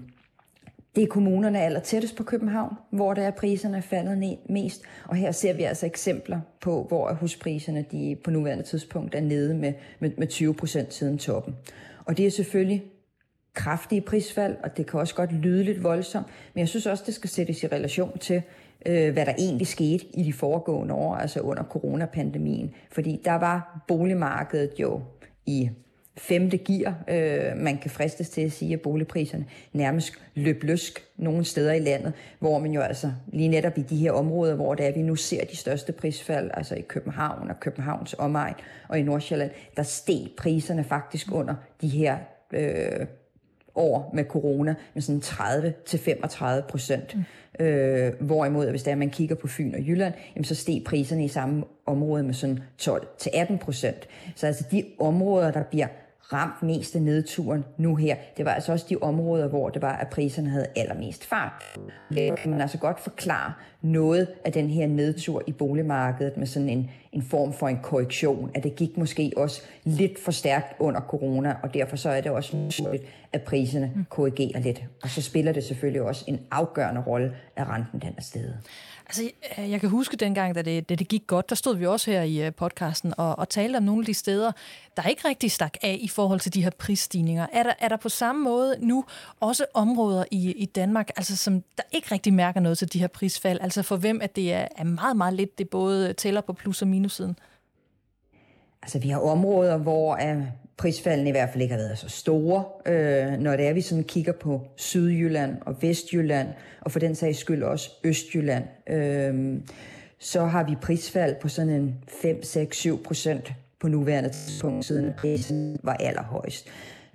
det 0.96 1.02
er 1.02 1.06
kommunerne 1.06 1.60
aller 1.60 1.80
tættest 1.80 2.16
på 2.16 2.22
København, 2.22 2.74
hvor 2.90 3.14
der 3.14 3.22
er 3.22 3.30
priserne 3.30 3.76
er 3.76 3.80
faldet 3.80 4.18
ned 4.18 4.36
mest. 4.48 4.82
Og 5.04 5.16
her 5.16 5.32
ser 5.32 5.52
vi 5.52 5.62
altså 5.62 5.86
eksempler 5.86 6.40
på, 6.60 6.84
hvor 6.88 7.12
huspriserne 7.12 7.84
de 7.92 8.16
på 8.24 8.30
nuværende 8.30 8.64
tidspunkt 8.64 9.14
er 9.14 9.20
nede 9.20 9.54
med, 9.54 9.72
med, 10.00 10.10
med 10.18 10.26
20 10.26 10.54
procent 10.54 10.94
siden 10.94 11.18
toppen. 11.18 11.56
Og 12.04 12.16
det 12.16 12.26
er 12.26 12.30
selvfølgelig 12.30 12.82
kraftige 13.54 14.00
prisfald, 14.00 14.56
og 14.62 14.76
det 14.76 14.86
kan 14.86 15.00
også 15.00 15.14
godt 15.14 15.32
lyde 15.32 15.64
lidt 15.64 15.82
voldsomt, 15.82 16.26
men 16.54 16.60
jeg 16.60 16.68
synes 16.68 16.86
også, 16.86 17.04
det 17.06 17.14
skal 17.14 17.30
sættes 17.30 17.62
i 17.62 17.66
relation 17.66 18.18
til, 18.18 18.42
øh, 18.86 19.12
hvad 19.12 19.26
der 19.26 19.34
egentlig 19.38 19.66
skete 19.66 20.04
i 20.14 20.22
de 20.22 20.32
foregående 20.32 20.94
år, 20.94 21.14
altså 21.14 21.40
under 21.40 21.62
coronapandemien. 21.62 22.74
Fordi 22.90 23.20
der 23.24 23.34
var 23.34 23.84
boligmarkedet 23.88 24.72
jo 24.78 25.00
i 25.46 25.70
femte 26.16 26.58
gear. 26.58 26.94
Øh, 27.08 27.56
man 27.56 27.78
kan 27.78 27.90
fristes 27.90 28.28
til 28.28 28.40
at 28.40 28.52
sige, 28.52 28.74
at 28.74 28.80
boligpriserne 28.80 29.46
nærmest 29.72 30.12
løb 30.34 30.62
løsk 30.62 31.04
nogle 31.16 31.44
steder 31.44 31.72
i 31.72 31.78
landet, 31.78 32.12
hvor 32.38 32.58
man 32.58 32.72
jo 32.72 32.80
altså 32.80 33.12
lige 33.32 33.48
netop 33.48 33.78
i 33.78 33.82
de 33.82 33.96
her 33.96 34.12
områder, 34.12 34.54
hvor 34.54 34.74
det 34.74 34.86
er, 34.86 34.92
vi 34.92 35.02
nu 35.02 35.16
ser 35.16 35.44
de 35.44 35.56
største 35.56 35.92
prisfald, 35.92 36.50
altså 36.54 36.74
i 36.74 36.80
København 36.80 37.50
og 37.50 37.60
Københavns 37.60 38.14
omegn 38.18 38.54
og 38.88 38.98
i 38.98 39.02
Nordsjælland, 39.02 39.50
der 39.76 39.82
steg 39.82 40.28
priserne 40.38 40.84
faktisk 40.84 41.32
under 41.32 41.54
de 41.80 41.88
her 41.88 42.16
øh, 42.52 43.06
år 43.74 44.10
med 44.14 44.24
corona 44.24 44.74
med 44.94 45.02
sådan 45.02 45.20
30-35 45.20 46.66
procent. 46.68 47.16
Mm. 47.16 47.64
Øh, 47.64 48.12
hvorimod, 48.20 48.70
hvis 48.70 48.82
der 48.82 48.94
man 48.94 49.10
kigger 49.10 49.34
på 49.34 49.48
Fyn 49.48 49.74
og 49.74 49.80
Jylland, 49.80 50.14
jamen, 50.34 50.44
så 50.44 50.54
steg 50.54 50.82
priserne 50.86 51.24
i 51.24 51.28
samme 51.28 51.64
område 51.86 52.22
med 52.22 52.34
sådan 52.34 52.60
12-18 52.82 53.56
procent. 53.56 54.08
Så 54.36 54.46
altså 54.46 54.64
de 54.70 54.84
områder, 54.98 55.50
der 55.50 55.62
bliver 55.62 55.86
ramt 56.32 56.62
mest 56.62 56.96
af 56.96 57.02
nedturen 57.02 57.64
nu 57.76 57.96
her, 57.96 58.16
det 58.36 58.44
var 58.44 58.50
altså 58.50 58.72
også 58.72 58.86
de 58.88 58.96
områder, 59.00 59.48
hvor 59.48 59.68
det 59.68 59.82
var, 59.82 59.96
at 59.96 60.08
priserne 60.08 60.48
havde 60.48 60.66
allermest 60.76 61.24
fart. 61.24 61.78
Det 62.14 62.38
kan 62.38 62.50
man 62.50 62.60
altså 62.60 62.78
godt 62.78 63.00
forklare 63.00 63.52
noget 63.82 64.28
af 64.44 64.52
den 64.52 64.70
her 64.70 64.86
nedtur 64.86 65.42
i 65.46 65.52
boligmarkedet 65.52 66.36
med 66.36 66.46
sådan 66.46 66.68
en, 66.68 66.90
en 67.12 67.22
form 67.22 67.52
for 67.52 67.68
en 67.68 67.78
korrektion, 67.82 68.50
at 68.54 68.62
det 68.62 68.76
gik 68.76 68.96
måske 68.96 69.32
også 69.36 69.62
lidt 69.84 70.18
for 70.18 70.32
stærkt 70.32 70.74
under 70.78 71.00
corona, 71.00 71.56
og 71.62 71.74
derfor 71.74 71.96
så 71.96 72.08
er 72.10 72.20
det 72.20 72.30
også 72.30 72.56
naturligt, 72.56 73.04
at 73.32 73.42
priserne 73.42 74.06
korrigerer 74.08 74.60
lidt. 74.60 74.82
Og 75.02 75.08
så 75.08 75.22
spiller 75.22 75.52
det 75.52 75.64
selvfølgelig 75.64 76.02
også 76.02 76.24
en 76.28 76.40
afgørende 76.50 77.00
rolle, 77.00 77.36
at 77.56 77.68
renten 77.68 78.00
den 78.00 78.14
er 78.16 78.22
stedet. 78.22 78.58
Altså, 79.06 79.30
øh, 79.58 79.70
jeg 79.70 79.80
kan 79.80 79.88
huske 79.88 80.16
dengang, 80.16 80.54
da 80.54 80.62
det, 80.62 80.88
da 80.88 80.94
det 80.94 81.08
gik 81.08 81.26
godt, 81.26 81.50
der 81.50 81.56
stod 81.56 81.76
vi 81.76 81.86
også 81.86 82.10
her 82.10 82.22
i 82.22 82.46
øh, 82.46 82.54
podcasten 82.54 83.14
og, 83.16 83.38
og 83.38 83.48
talte 83.48 83.76
om 83.76 83.82
nogle 83.82 84.02
af 84.02 84.06
de 84.06 84.14
steder, 84.14 84.52
der 84.96 85.02
ikke 85.02 85.28
rigtig 85.28 85.50
stak 85.50 85.76
af 85.82 85.98
i 86.00 86.08
forhold 86.08 86.40
til 86.40 86.54
de 86.54 86.62
her 86.62 86.70
prisstigninger. 86.70 87.46
Er 87.52 87.62
der, 87.62 87.72
er 87.78 87.88
der 87.88 87.96
på 87.96 88.08
samme 88.08 88.44
måde 88.44 88.76
nu 88.80 89.04
også 89.40 89.64
områder 89.74 90.24
i, 90.30 90.52
i 90.52 90.66
Danmark, 90.66 91.10
altså 91.16 91.36
som 91.36 91.62
der 91.76 91.82
ikke 91.92 92.08
rigtig 92.12 92.34
mærker 92.34 92.60
noget 92.60 92.78
til 92.78 92.92
de 92.92 92.98
her 92.98 93.06
prisfald? 93.06 93.58
Altså 93.72 93.82
for 93.82 93.96
hvem 93.96 94.20
at 94.22 94.36
det 94.36 94.52
er, 94.52 94.68
er 94.76 94.84
meget, 94.84 95.16
meget 95.16 95.34
lidt, 95.34 95.58
det 95.58 95.68
både 95.68 96.12
tæller 96.12 96.40
på 96.40 96.52
plus- 96.52 96.82
og 96.82 96.88
minussiden? 96.88 97.36
Altså 98.82 98.98
vi 98.98 99.08
har 99.08 99.20
områder, 99.20 99.76
hvor 99.76 100.14
øh, 100.14 100.42
prisfaldene 100.76 101.28
i 101.28 101.32
hvert 101.32 101.50
fald 101.50 101.62
ikke 101.62 101.74
har 101.74 101.82
været 101.82 101.98
så 101.98 102.08
store. 102.08 102.64
Øh, 102.86 103.38
når 103.38 103.56
det 103.56 103.66
er, 103.66 103.72
vi 103.72 103.80
sådan 103.80 104.04
kigger 104.04 104.32
på 104.32 104.60
Sydjylland 104.76 105.56
og 105.66 105.82
Vestjylland, 105.82 106.48
og 106.80 106.92
for 106.92 106.98
den 106.98 107.14
sags 107.14 107.38
skyld 107.38 107.62
også 107.62 107.90
Østjylland, 108.04 108.64
øh, 108.86 109.60
så 110.18 110.44
har 110.44 110.64
vi 110.64 110.74
prisfald 110.82 111.36
på 111.40 111.48
sådan 111.48 111.70
en 111.70 111.94
5, 112.22 112.42
6, 112.42 112.76
7 112.76 113.02
procent 113.02 113.52
på 113.80 113.88
nuværende 113.88 114.30
tidspunkt, 114.30 114.84
siden 114.84 115.12
prisen 115.18 115.78
var 115.82 115.94
allerhøjst. 115.94 116.66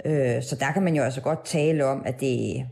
Øh, 0.06 0.44
så 0.44 0.56
der 0.60 0.72
kan 0.72 0.84
man 0.84 0.96
jo 0.96 1.04
altså 1.04 1.22
godt 1.22 1.46
tale 1.46 1.86
om, 1.86 2.04
at 2.06 2.14
det, 2.14 2.66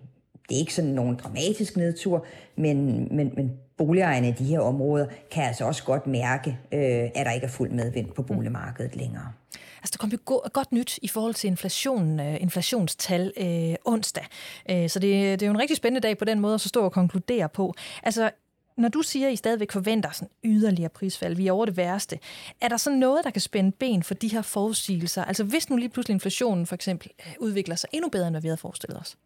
det 0.50 0.56
er 0.56 0.60
ikke 0.60 0.74
sådan 0.74 0.92
nogen 0.92 1.15
dramatisk 1.15 1.77
nedtur, 1.77 2.25
men, 2.56 3.08
men, 3.15 3.32
men 3.36 3.51
boligejerne 3.77 4.29
i 4.29 4.32
de 4.32 4.44
her 4.44 4.60
områder 4.60 5.05
kan 5.32 5.44
altså 5.44 5.65
også 5.65 5.84
godt 5.84 6.08
mærke, 6.08 6.60
øh, 6.72 6.79
at 7.15 7.25
der 7.25 7.32
ikke 7.32 7.46
er 7.46 7.51
fuld 7.51 7.72
medvind 7.72 8.12
på 8.12 8.22
boligmarkedet 8.24 8.96
længere. 8.96 9.32
Altså, 9.77 9.91
der 9.94 9.98
kom 9.98 10.10
jo 10.10 10.17
go- 10.25 10.50
godt 10.53 10.72
nyt 10.72 11.00
i 11.01 11.08
forhold 11.08 11.34
til 11.34 11.48
inflationen, 11.48 12.20
øh, 12.20 12.41
inflationstal 12.41 13.34
øh, 13.38 13.75
onsdag. 13.86 14.25
Øh, 14.70 14.89
så 14.89 15.00
det, 15.00 15.39
det 15.39 15.41
er 15.41 15.48
jo 15.48 15.53
en 15.53 15.60
rigtig 15.60 15.77
spændende 15.77 16.08
dag 16.08 16.17
på 16.17 16.25
den 16.25 16.39
måde 16.39 16.53
at 16.53 16.62
så 16.62 16.70
stå 16.70 16.84
og 16.84 16.91
konkludere 16.91 17.50
på. 17.50 17.74
Altså, 18.03 18.32
når 18.77 18.89
du 18.89 19.01
siger, 19.01 19.27
at 19.27 19.34
I 19.34 19.36
stadigvæk 19.36 19.72
forventer 19.72 20.12
sådan 20.12 20.29
yderligere 20.44 20.89
prisfald, 20.89 21.36
vi 21.36 21.48
er 21.48 21.51
over 21.51 21.65
det 21.65 21.77
værste, 21.77 22.20
er 22.62 22.67
der 22.67 22.77
så 22.77 22.89
noget, 22.89 23.24
der 23.24 23.29
kan 23.29 23.41
spænde 23.41 23.72
ben 23.72 24.03
for 24.03 24.13
de 24.13 24.27
her 24.27 24.41
forudsigelser? 24.41 25.24
Altså 25.24 25.44
hvis 25.44 25.70
nu 25.70 25.75
lige 25.77 25.89
pludselig 25.89 26.13
inflationen 26.13 26.65
for 26.65 26.75
eksempel 26.75 27.12
øh, 27.27 27.34
udvikler 27.39 27.75
sig 27.75 27.89
endnu 27.94 28.10
bedre, 28.10 28.27
end 28.27 28.34
hvad 28.34 28.41
vi 28.41 28.48
havde 28.48 28.58
forestillet 28.58 29.00
os? 29.00 29.17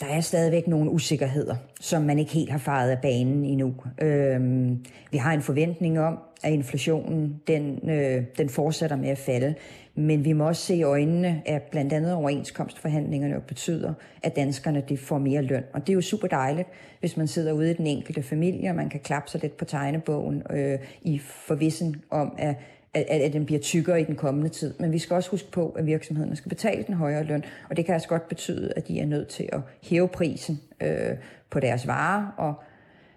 Der 0.00 0.06
er 0.06 0.20
stadigvæk 0.20 0.66
nogle 0.66 0.90
usikkerheder, 0.90 1.56
som 1.80 2.02
man 2.02 2.18
ikke 2.18 2.32
helt 2.32 2.50
har 2.50 2.58
faret 2.58 2.90
af 2.90 2.98
banen 2.98 3.44
endnu. 3.44 3.74
Øhm, 4.02 4.84
vi 5.10 5.18
har 5.18 5.32
en 5.32 5.42
forventning 5.42 6.00
om, 6.00 6.18
at 6.42 6.52
inflationen 6.52 7.40
den, 7.46 7.90
øh, 7.90 8.22
den 8.38 8.48
fortsætter 8.48 8.96
med 8.96 9.08
at 9.08 9.18
falde. 9.18 9.54
Men 9.94 10.24
vi 10.24 10.32
må 10.32 10.46
også 10.46 10.62
se 10.62 10.74
i 10.74 10.82
øjnene, 10.82 11.42
at 11.46 11.62
blandt 11.62 11.92
andet 11.92 12.14
overenskomstforhandlingerne 12.14 13.40
betyder, 13.48 13.94
at 14.22 14.36
danskerne 14.36 14.82
de 14.88 14.96
får 14.96 15.18
mere 15.18 15.42
løn. 15.42 15.64
Og 15.72 15.80
det 15.80 15.88
er 15.88 15.94
jo 15.94 16.00
super 16.00 16.28
dejligt, 16.28 16.68
hvis 17.00 17.16
man 17.16 17.26
sidder 17.26 17.52
ude 17.52 17.70
i 17.70 17.74
den 17.74 17.86
enkelte 17.86 18.22
familie, 18.22 18.70
og 18.70 18.76
man 18.76 18.88
kan 18.88 19.00
klappe 19.00 19.30
sig 19.30 19.42
lidt 19.42 19.56
på 19.56 19.64
tegnebogen 19.64 20.42
øh, 20.50 20.78
i 21.02 21.18
forvissen 21.18 22.02
om, 22.10 22.34
at 22.38 22.56
at, 22.94 23.02
at 23.02 23.32
den 23.32 23.46
bliver 23.46 23.60
tykkere 23.60 24.00
i 24.00 24.04
den 24.04 24.16
kommende 24.16 24.48
tid. 24.48 24.74
Men 24.78 24.92
vi 24.92 24.98
skal 24.98 25.14
også 25.14 25.30
huske 25.30 25.50
på, 25.50 25.68
at 25.68 25.86
virksomhederne 25.86 26.36
skal 26.36 26.48
betale 26.48 26.84
den 26.86 26.94
højere 26.94 27.24
løn, 27.24 27.44
og 27.70 27.76
det 27.76 27.86
kan 27.86 27.94
altså 27.94 28.08
godt 28.08 28.28
betyde, 28.28 28.72
at 28.76 28.88
de 28.88 29.00
er 29.00 29.06
nødt 29.06 29.28
til 29.28 29.48
at 29.52 29.60
hæve 29.82 30.08
prisen 30.08 30.60
øh, 30.80 31.16
på 31.50 31.60
deres 31.60 31.86
varer, 31.86 32.26
og 32.36 32.54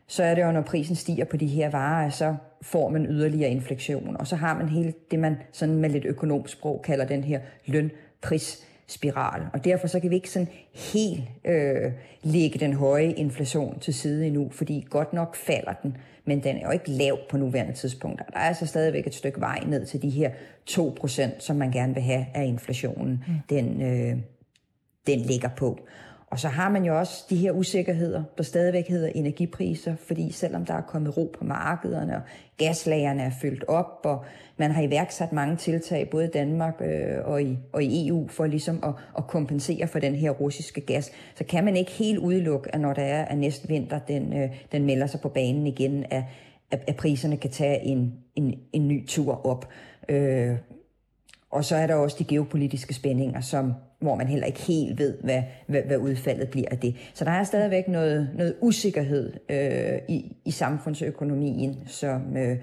så 0.08 0.24
er 0.24 0.36
det 0.36 0.42
jo, 0.42 0.52
når 0.52 0.62
prisen 0.62 0.96
stiger 0.96 1.26
på 1.26 1.38
de 1.38 1.48
her 1.48 1.70
varer, 1.70 2.10
så 2.10 2.36
får 2.62 2.90
man 2.90 3.06
yderligere 3.06 3.50
inflation, 3.50 4.18
og 4.18 4.28
så 4.28 4.36
har 4.36 4.58
man 4.58 4.70
hele 4.70 4.94
det, 5.12 5.20
man 5.20 5.38
sådan 5.52 5.76
med 5.76 5.90
lidt 5.90 6.06
økonomisk 6.06 6.54
sprog 6.54 6.82
kalder 6.82 7.06
den 7.06 7.24
her 7.24 7.40
lønpris 7.66 8.66
spiral. 8.88 9.42
Og 9.54 9.66
derfor 9.66 9.88
så 9.88 10.00
kan 10.00 10.10
vi 10.10 10.16
ikke 10.16 10.30
sådan 10.30 10.48
helt 10.74 11.24
øh, 11.46 11.92
lægge 12.24 12.60
den 12.60 12.74
høje 12.74 13.12
inflation 13.12 13.80
til 13.80 13.94
side 13.94 14.28
endnu, 14.28 14.50
fordi 14.52 14.86
godt 14.90 15.14
nok 15.14 15.36
falder 15.36 15.74
den, 15.84 15.98
men 16.26 16.44
den 16.44 16.58
er 16.58 16.66
jo 16.66 16.72
ikke 16.72 16.92
lav 16.92 17.18
på 17.30 17.38
nuværende 17.38 17.74
tidspunkt. 17.74 18.20
Der 18.20 18.40
er 18.40 18.48
altså 18.48 18.66
stadigvæk 18.66 19.08
et 19.08 19.16
stykke 19.16 19.42
vej 19.42 19.60
ned 19.68 19.86
til 19.86 20.02
de 20.02 20.10
her 20.10 20.32
2%, 20.70 21.40
som 21.40 21.56
man 21.56 21.72
gerne 21.72 21.94
vil 21.94 22.04
have 22.04 22.26
af 22.34 22.46
inflationen, 22.46 23.24
mm. 23.28 23.34
den, 23.50 23.82
øh, 23.82 24.18
den 25.08 25.20
ligger 25.20 25.50
på. 25.58 25.80
Og 26.36 26.40
så 26.40 26.48
har 26.48 26.70
man 26.70 26.86
jo 26.86 27.00
også 27.00 27.26
de 27.30 27.36
her 27.36 27.52
usikkerheder, 27.52 28.24
der 28.38 28.44
stadigvæk 28.44 28.88
hedder 28.88 29.10
energipriser, 29.16 29.96
fordi 29.96 30.32
selvom 30.32 30.66
der 30.66 30.74
er 30.74 30.82
kommet 30.82 31.18
ro 31.18 31.36
på 31.38 31.44
markederne, 31.44 32.16
og 32.16 32.22
gaslagerne 32.58 33.22
er 33.22 33.32
fyldt 33.42 33.64
op, 33.68 34.00
og 34.04 34.26
man 34.58 34.72
har 34.72 34.82
iværksat 34.82 35.34
mange 35.34 35.56
tiltag, 35.56 36.10
både 36.10 36.26
i 36.26 36.30
Danmark 36.34 36.82
øh, 36.82 37.18
og, 37.26 37.44
i, 37.44 37.58
og 37.74 37.84
i 37.84 38.08
EU, 38.08 38.28
for 38.28 38.46
ligesom 38.46 38.80
at, 38.84 38.94
at 39.18 39.28
kompensere 39.28 39.88
for 39.88 40.00
den 40.00 40.16
her 40.16 40.32
russiske 40.32 40.82
gas, 40.82 41.12
så 41.36 41.44
kan 41.44 41.66
man 41.66 41.78
ikke 41.78 41.92
helt 41.92 42.20
udelukke, 42.20 42.76
at 42.76 42.82
når 42.82 42.94
der 42.94 43.04
er, 43.04 43.26
at 43.26 43.38
næste 43.38 43.68
vinter 43.68 44.00
den, 44.00 44.34
øh, 44.34 44.50
den 44.72 44.86
melder 44.86 45.08
sig 45.08 45.22
på 45.22 45.30
banen 45.30 45.68
igen, 45.68 46.06
at, 46.10 46.24
at, 46.72 46.84
at 46.88 46.96
priserne 46.96 47.38
kan 47.38 47.52
tage 47.52 47.82
en, 47.82 48.14
en, 48.36 48.60
en 48.74 48.88
ny 48.88 49.08
tur 49.08 49.46
op. 49.46 49.70
Øh, 50.10 50.56
og 51.52 51.66
så 51.66 51.76
er 51.76 51.88
der 51.88 51.96
også 51.96 52.16
de 52.20 52.24
geopolitiske 52.24 52.94
spændinger, 52.94 53.42
som 53.42 53.74
hvor 54.00 54.16
man 54.16 54.28
heller 54.28 54.46
ikke 54.46 54.62
helt 54.62 55.00
ved, 55.00 55.18
hvad, 55.24 55.44
hvad, 55.68 55.82
hvad 55.82 55.98
udfaldet 55.98 56.50
bliver 56.50 56.68
af 56.72 56.78
det. 56.78 56.96
Så 57.14 57.26
der 57.26 57.32
er 57.32 57.44
stadigvæk 57.44 57.88
noget, 57.88 58.30
noget 58.36 58.56
usikkerhed 58.62 59.34
øh, 59.50 60.00
i, 60.08 60.36
i 60.46 60.52
samfundsøkonomien, 60.52 61.78
som, 61.88 62.38
øh, 62.38 62.58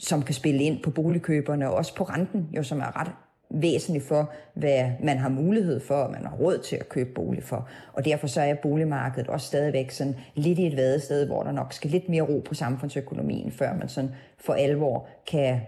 som 0.00 0.22
kan 0.22 0.34
spille 0.34 0.62
ind 0.62 0.82
på 0.82 0.90
boligkøberne, 0.90 1.70
og 1.70 1.74
også 1.74 1.94
på 1.94 2.04
renten, 2.04 2.48
jo, 2.56 2.62
som 2.62 2.80
er 2.80 3.00
ret 3.00 3.10
væsentligt 3.50 4.04
for, 4.04 4.32
hvad 4.54 4.90
man 5.02 5.18
har 5.18 5.28
mulighed 5.28 5.80
for, 5.80 5.94
og 5.94 6.10
man 6.10 6.24
har 6.24 6.36
råd 6.36 6.58
til 6.58 6.76
at 6.76 6.88
købe 6.88 7.10
bolig 7.14 7.42
for. 7.42 7.68
Og 7.92 8.04
derfor 8.04 8.26
så 8.26 8.40
er 8.40 8.54
boligmarkedet 8.54 9.28
også 9.28 9.46
stadigvæk 9.46 9.90
sådan 9.90 10.16
lidt 10.34 10.58
i 10.58 10.66
et 10.66 10.76
vadested, 10.76 11.26
hvor 11.26 11.42
der 11.42 11.52
nok 11.52 11.72
skal 11.72 11.90
lidt 11.90 12.08
mere 12.08 12.22
ro 12.22 12.42
på 12.44 12.54
samfundsøkonomien, 12.54 13.52
før 13.52 13.74
man 13.74 13.88
sådan 13.88 14.10
for 14.38 14.52
alvor 14.52 15.06
kan, 15.26 15.60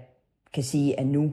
kan 0.54 0.62
sige, 0.62 1.00
at 1.00 1.06
nu 1.06 1.32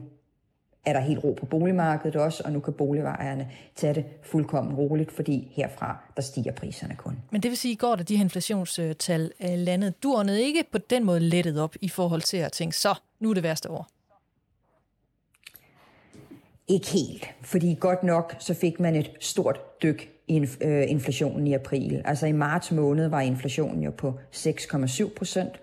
er 0.84 0.92
der 0.92 1.00
helt 1.00 1.24
ro 1.24 1.36
på 1.40 1.46
boligmarkedet 1.46 2.16
også, 2.16 2.42
og 2.44 2.52
nu 2.52 2.60
kan 2.60 2.72
boligvejerne 2.72 3.50
tage 3.76 3.94
det 3.94 4.04
fuldkommen 4.22 4.74
roligt, 4.74 5.12
fordi 5.12 5.52
herfra, 5.52 5.96
der 6.16 6.22
stiger 6.22 6.52
priserne 6.52 6.96
kun. 6.96 7.18
Men 7.30 7.42
det 7.42 7.48
vil 7.48 7.58
sige, 7.58 7.76
går 7.76 7.96
der 7.96 8.02
de 8.02 8.16
her 8.16 8.24
inflationstal 8.24 9.32
øh, 9.42 9.58
landet, 9.58 10.02
du 10.02 10.12
ordnede 10.12 10.42
ikke 10.42 10.64
på 10.72 10.78
den 10.78 11.04
måde 11.04 11.20
lettet 11.20 11.60
op 11.60 11.74
i 11.80 11.88
forhold 11.88 12.20
til 12.20 12.36
at 12.36 12.52
tænke, 12.52 12.76
så 12.76 12.94
nu 13.20 13.30
er 13.30 13.34
det 13.34 13.42
værste 13.42 13.70
år? 13.70 13.88
Ikke 16.68 16.86
helt, 16.86 17.30
fordi 17.42 17.76
godt 17.80 18.02
nok 18.02 18.36
så 18.38 18.54
fik 18.54 18.80
man 18.80 18.96
et 18.96 19.10
stort 19.20 19.82
dyk 19.82 20.08
i 20.28 20.46
øh, 20.60 20.90
inflationen 20.90 21.46
i 21.46 21.54
april. 21.54 22.02
Altså 22.04 22.26
i 22.26 22.32
marts 22.32 22.72
måned 22.72 23.08
var 23.08 23.20
inflationen 23.20 23.82
jo 23.82 23.90
på 23.90 24.18
6,7 24.32 25.14
procent, 25.14 25.60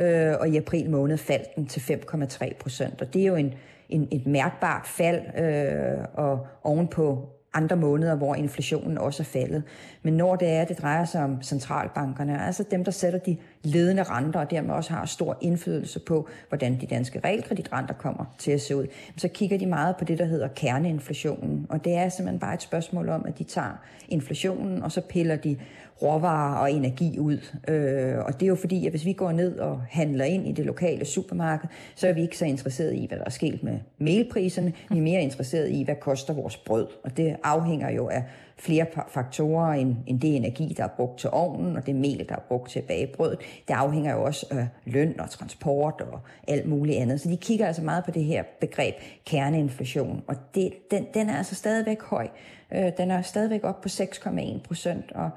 øh, 0.00 0.34
og 0.40 0.48
i 0.48 0.56
april 0.56 0.90
måned 0.90 1.18
faldt 1.18 1.56
den 1.56 1.66
til 1.66 1.80
5,3 1.80 2.54
procent. 2.54 3.02
Og 3.02 3.14
det 3.14 3.22
er 3.22 3.26
jo 3.26 3.36
en, 3.36 3.54
en, 3.88 4.08
et 4.12 4.26
mærkbart 4.26 4.86
fald, 4.86 5.20
øh, 5.38 6.04
og 6.14 6.46
ovenpå 6.62 7.28
andre 7.54 7.76
måneder, 7.76 8.14
hvor 8.14 8.34
inflationen 8.34 8.98
også 8.98 9.22
er 9.22 9.24
faldet. 9.24 9.62
Men 10.02 10.14
når 10.14 10.36
det 10.36 10.48
er, 10.48 10.64
det 10.64 10.78
drejer 10.78 11.04
sig 11.04 11.24
om 11.24 11.42
centralbankerne, 11.42 12.44
altså 12.46 12.64
dem, 12.70 12.84
der 12.84 12.90
sætter 12.90 13.18
de 13.18 13.36
ledende 13.62 14.02
renter, 14.02 14.40
og 14.40 14.50
dermed 14.50 14.74
også 14.74 14.92
har 14.92 15.06
stor 15.06 15.38
indflydelse 15.40 16.00
på, 16.00 16.28
hvordan 16.48 16.80
de 16.80 16.86
danske 16.86 17.20
realkreditrenter 17.24 17.94
kommer 17.94 18.34
til 18.38 18.50
at 18.50 18.60
se 18.60 18.76
ud, 18.76 18.86
så 19.16 19.28
kigger 19.28 19.58
de 19.58 19.66
meget 19.66 19.96
på 19.96 20.04
det, 20.04 20.18
der 20.18 20.24
hedder 20.24 20.48
kerneinflationen. 20.48 21.66
Og 21.68 21.84
det 21.84 21.94
er 21.94 22.08
simpelthen 22.08 22.40
bare 22.40 22.54
et 22.54 22.62
spørgsmål 22.62 23.08
om, 23.08 23.24
at 23.26 23.38
de 23.38 23.44
tager 23.44 23.82
inflationen, 24.08 24.82
og 24.82 24.92
så 24.92 25.00
piller 25.00 25.36
de 25.36 25.56
råvarer 26.02 26.58
og 26.58 26.72
energi 26.72 27.18
ud. 27.18 27.38
Øh, 27.68 28.18
og 28.18 28.34
det 28.34 28.42
er 28.42 28.48
jo 28.48 28.54
fordi, 28.54 28.86
at 28.86 28.92
hvis 28.92 29.04
vi 29.04 29.12
går 29.12 29.32
ned 29.32 29.58
og 29.58 29.80
handler 29.90 30.24
ind 30.24 30.48
i 30.48 30.52
det 30.52 30.66
lokale 30.66 31.04
supermarked, 31.04 31.68
så 31.94 32.08
er 32.08 32.12
vi 32.12 32.22
ikke 32.22 32.38
så 32.38 32.44
interesseret 32.44 32.94
i, 32.94 33.06
hvad 33.06 33.18
der 33.18 33.24
er 33.24 33.30
sket 33.30 33.62
med 33.62 33.78
melpriserne. 33.98 34.72
Vi 34.90 34.98
er 34.98 35.02
mere 35.02 35.22
interesseret 35.22 35.70
i, 35.70 35.82
hvad 35.82 35.96
koster 36.00 36.34
vores 36.34 36.56
brød. 36.56 36.86
Og 37.04 37.16
det 37.16 37.36
afhænger 37.44 37.90
jo 37.90 38.08
af 38.08 38.24
flere 38.58 38.86
faktorer 39.08 39.72
end, 39.72 39.96
end 40.06 40.20
det 40.20 40.36
energi, 40.36 40.74
der 40.76 40.84
er 40.84 40.88
brugt 40.96 41.18
til 41.18 41.30
ovnen, 41.32 41.76
og 41.76 41.86
det 41.86 41.94
mel, 41.94 42.26
der 42.28 42.34
er 42.34 42.40
brugt 42.48 42.70
til 42.70 42.78
at 42.78 42.84
bage 42.84 43.06
brødet. 43.06 43.38
Det 43.68 43.74
afhænger 43.74 44.12
jo 44.14 44.22
også 44.24 44.46
af 44.50 44.68
løn 44.84 45.20
og 45.20 45.30
transport 45.30 46.00
og 46.00 46.20
alt 46.48 46.68
muligt 46.68 46.98
andet. 46.98 47.20
Så 47.20 47.28
de 47.28 47.36
kigger 47.36 47.66
altså 47.66 47.82
meget 47.82 48.04
på 48.04 48.10
det 48.10 48.24
her 48.24 48.42
begreb 48.60 48.94
kerneinflation, 49.26 50.22
og 50.26 50.36
det, 50.54 50.72
den, 50.90 51.06
den 51.14 51.30
er 51.30 51.36
altså 51.36 51.54
stadigvæk 51.54 52.02
høj. 52.02 52.28
Øh, 52.72 52.92
den 52.98 53.10
er 53.10 53.22
stadigvæk 53.22 53.64
op 53.64 53.80
på 53.80 53.88
6,1 53.88 54.58
procent, 54.64 55.12
og 55.12 55.30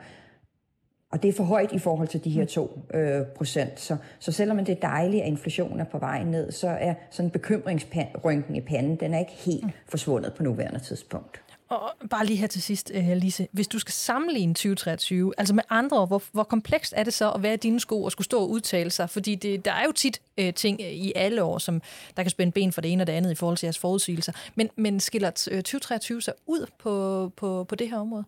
og 1.11 1.23
det 1.23 1.29
er 1.29 1.33
for 1.33 1.43
højt 1.43 1.71
i 1.71 1.79
forhold 1.79 2.07
til 2.07 2.23
de 2.23 2.29
her 2.29 2.45
2 2.45 2.79
øh, 2.93 3.25
procent. 3.25 3.79
Så, 3.79 3.97
så 4.19 4.31
selvom 4.31 4.65
det 4.65 4.69
er 4.69 4.79
dejligt, 4.87 5.23
at 5.23 5.27
inflationen 5.27 5.79
er 5.79 5.85
på 5.85 5.97
vej 5.97 6.23
ned, 6.23 6.51
så 6.51 6.67
er 6.67 6.93
sådan 7.09 7.31
bekymringsrynken 7.31 8.55
i 8.55 8.61
panden, 8.61 8.95
den 8.95 9.13
er 9.13 9.19
ikke 9.19 9.31
helt 9.31 9.65
forsvundet 9.89 10.33
på 10.33 10.43
nuværende 10.43 10.79
tidspunkt. 10.79 11.41
Og 11.69 11.91
bare 12.09 12.25
lige 12.25 12.37
her 12.37 12.47
til 12.47 12.61
sidst, 12.61 12.91
uh, 12.97 13.11
Lise. 13.11 13.47
Hvis 13.51 13.67
du 13.67 13.79
skal 13.79 13.91
sammenligne 13.93 14.53
2023, 14.53 15.33
altså 15.37 15.53
med 15.53 15.63
andre 15.69 15.99
år, 15.99 16.05
hvor, 16.05 16.23
hvor 16.31 16.43
komplekst 16.43 16.93
er 16.97 17.03
det 17.03 17.13
så 17.13 17.31
at 17.31 17.43
være 17.43 17.53
i 17.53 17.57
dine 17.57 17.79
sko 17.79 18.03
og 18.03 18.11
skulle 18.11 18.25
stå 18.25 18.39
og 18.39 18.49
udtale 18.49 18.89
sig? 18.89 19.09
Fordi 19.09 19.35
det, 19.35 19.65
der 19.65 19.71
er 19.71 19.83
jo 19.85 19.91
tit 19.91 20.21
uh, 20.41 20.53
ting 20.55 20.81
i 20.81 21.13
alle 21.15 21.43
år, 21.43 21.57
som 21.57 21.81
der 22.17 22.23
kan 22.23 22.29
spænde 22.29 22.51
ben 22.51 22.71
for 22.71 22.81
det 22.81 22.91
ene 22.91 23.03
og 23.03 23.07
det 23.07 23.13
andet 23.13 23.31
i 23.31 23.35
forhold 23.35 23.57
til 23.57 23.67
jeres 23.67 23.79
forudsigelser. 23.79 24.33
Men, 24.55 24.69
men 24.75 24.99
skiller 24.99 25.29
2023 25.29 26.21
sig 26.21 26.33
ud 26.47 26.65
på, 26.79 27.31
på, 27.35 27.63
på 27.63 27.75
det 27.75 27.89
her 27.89 27.97
område? 27.97 28.23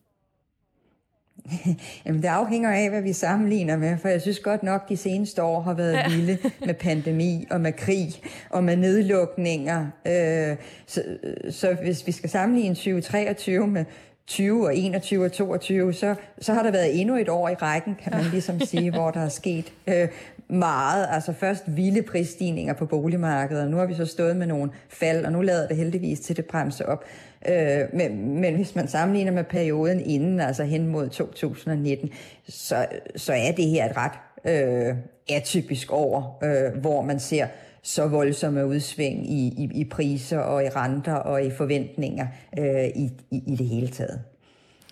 Jamen, 2.05 2.21
det 2.21 2.27
afhænger 2.27 2.71
af, 2.71 2.89
hvad 2.89 3.01
vi 3.01 3.13
sammenligner 3.13 3.77
med, 3.77 3.97
for 3.97 4.07
jeg 4.07 4.21
synes 4.21 4.39
godt 4.39 4.63
nok, 4.63 4.89
de 4.89 4.97
seneste 4.97 5.43
år 5.43 5.61
har 5.61 5.73
været 5.73 5.93
ja. 5.93 6.09
vilde 6.09 6.37
med 6.65 6.73
pandemi 6.73 7.47
og 7.51 7.61
med 7.61 7.73
krig 7.73 8.09
og 8.49 8.63
med 8.63 8.75
nedlukninger. 8.75 9.87
Øh, 10.07 10.55
så, 10.85 11.03
så 11.49 11.77
hvis 11.81 12.07
vi 12.07 12.11
skal 12.11 12.29
sammenligne 12.29 12.75
2023 12.75 13.67
med 13.67 13.85
20 14.27 14.65
og 14.65 14.77
21 14.77 15.25
og 15.25 15.31
22, 15.31 15.93
så, 15.93 16.15
så 16.41 16.53
har 16.53 16.63
der 16.63 16.71
været 16.71 17.01
endnu 17.01 17.15
et 17.15 17.29
år 17.29 17.49
i 17.49 17.53
rækken, 17.53 17.95
kan 18.03 18.13
man 18.15 18.25
ligesom 18.31 18.59
sige, 18.59 18.91
hvor 18.91 19.11
der 19.11 19.19
er 19.19 19.29
sket 19.29 19.73
øh, 19.87 20.07
meget. 20.47 21.07
Altså 21.11 21.33
først 21.33 21.63
vilde 21.67 22.01
prisstigninger 22.01 22.73
på 22.73 22.85
boligmarkedet, 22.85 23.63
og 23.63 23.71
nu 23.71 23.77
har 23.77 23.85
vi 23.85 23.93
så 23.93 24.05
stået 24.05 24.35
med 24.35 24.47
nogle 24.47 24.71
fald, 24.89 25.25
og 25.25 25.31
nu 25.31 25.41
lader 25.41 25.67
det 25.67 25.77
heldigvis 25.77 26.19
til 26.19 26.37
det 26.37 26.45
bremse 26.45 26.89
op. 26.89 27.03
Øh, 27.49 27.87
men, 27.93 28.39
men 28.41 28.55
hvis 28.55 28.75
man 28.75 28.87
sammenligner 28.87 29.31
med 29.31 29.43
perioden 29.43 29.99
inden, 29.99 30.39
altså 30.39 30.63
hen 30.63 30.87
mod 30.87 31.09
2019, 31.09 32.09
så, 32.47 32.85
så 33.15 33.33
er 33.33 33.51
det 33.51 33.65
her 33.65 33.89
et 33.89 33.97
ret 33.97 34.11
øh, 34.45 34.95
atypisk 35.29 35.91
år, 35.91 36.39
øh, 36.43 36.81
hvor 36.81 37.01
man 37.01 37.19
ser 37.19 37.47
så 37.83 38.07
voldsomme 38.07 38.67
udsving 38.67 39.31
i, 39.31 39.47
i, 39.47 39.69
i 39.81 39.85
priser 39.85 40.39
og 40.39 40.65
i 40.65 40.69
renter 40.69 41.13
og 41.13 41.45
i 41.45 41.51
forventninger 41.51 42.27
øh, 42.59 42.85
i, 42.85 43.09
i, 43.31 43.43
i 43.47 43.55
det 43.55 43.67
hele 43.67 43.87
taget. 43.87 44.21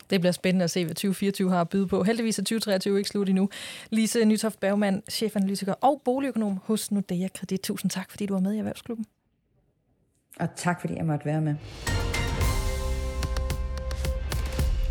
Det 0.10 0.22
bliver 0.22 0.32
spændende 0.32 0.64
at 0.64 0.72
se, 0.72 0.86
hvad 0.86 0.96
2024 0.96 1.50
har 1.50 1.62
at 1.62 1.70
byde 1.70 1.88
på. 1.88 2.04
Heldigvis 2.04 2.40
er 2.40 2.44
2023 2.44 2.98
ikke 2.98 3.10
slut 3.10 3.30
endnu. 3.30 3.50
Lise 3.90 4.26
Nytoft 4.26 4.60
Bergmann, 4.60 5.02
chefanalytiker 5.10 5.74
og 5.74 6.02
boligøkonom 6.06 6.60
hos 6.64 6.92
Nordea 6.92 7.28
Kredit. 7.36 7.62
Tusind 7.62 7.92
tak, 7.92 8.12
fordi 8.12 8.26
du 8.26 8.34
var 8.34 8.42
med 8.42 8.54
i 8.54 8.58
Erhvervsklubben. 8.58 9.06
Og 10.40 10.48
tak, 10.56 10.82
fordi 10.82 10.96
jeg 10.96 11.06
måtte 11.06 11.26
være 11.26 11.42
med. 11.42 11.56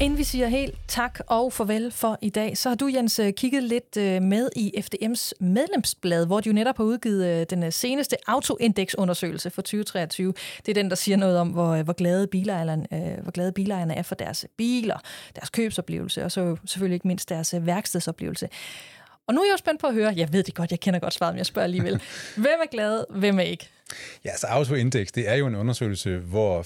Inden 0.00 0.19
vi 0.19 0.25
siger 0.25 0.49
helt 0.49 0.75
tak 0.88 1.21
og 1.26 1.52
farvel 1.52 1.90
for 1.90 2.19
i 2.23 2.30
dag, 2.30 2.59
så 2.59 2.69
har 2.69 2.76
du, 2.76 2.90
Jens, 2.95 3.19
øh, 3.19 3.33
kigget 3.33 3.62
lidt 3.62 3.97
øh, 3.97 4.23
med 4.23 4.49
i 4.57 4.75
FDM's 4.76 5.33
medlemsblad, 5.40 6.26
hvor 6.26 6.40
de 6.40 6.49
jo 6.49 6.52
netop 6.52 6.76
har 6.76 6.85
udgivet 6.85 7.26
øh, 7.26 7.47
den 7.50 7.73
seneste 7.73 8.16
autoindeksundersøgelse 8.26 9.50
for 9.50 9.62
2023. 9.62 10.33
Det 10.66 10.69
er 10.69 10.75
den, 10.75 10.90
der 10.90 10.97
siger 10.97 11.16
noget 11.16 11.38
om, 11.38 11.49
hvor, 11.49 11.83
hvor, 11.83 11.92
glade 11.92 12.26
bilejerne, 12.26 12.87
hvor 13.23 13.30
glade 13.30 13.52
bilejerne 13.52 13.95
er 13.95 14.02
for 14.02 14.14
deres 14.14 14.47
biler, 14.57 14.97
deres 15.35 15.50
købsoplevelse, 15.50 16.25
og 16.25 16.33
så 16.33 16.57
selvfølgelig 16.66 16.95
ikke 16.95 17.09
mindst 17.09 17.28
deres 17.28 17.54
værkstedsoplevelse. 17.61 18.49
Og 19.26 19.35
nu 19.35 19.40
er 19.40 19.45
jeg 19.45 19.52
jo 19.52 19.57
spændt 19.57 19.80
på 19.80 19.87
at 19.87 19.95
høre, 19.95 20.14
jeg 20.16 20.33
ved 20.33 20.42
det 20.42 20.54
godt, 20.54 20.71
jeg 20.71 20.80
kender 20.80 21.00
godt 21.00 21.14
svaret, 21.14 21.35
men 21.35 21.38
jeg 21.38 21.47
spørger 21.47 21.64
alligevel. 21.64 22.02
Hvem 22.37 22.61
er 22.62 22.71
glad, 22.71 23.04
hvem 23.11 23.38
er 23.38 23.42
ikke? 23.42 23.69
Ja, 24.25 24.37
så 24.37 24.47
Autoindex, 24.47 25.09
det 25.09 25.28
er 25.28 25.35
jo 25.35 25.47
en 25.47 25.54
undersøgelse, 25.54 26.16
hvor 26.18 26.62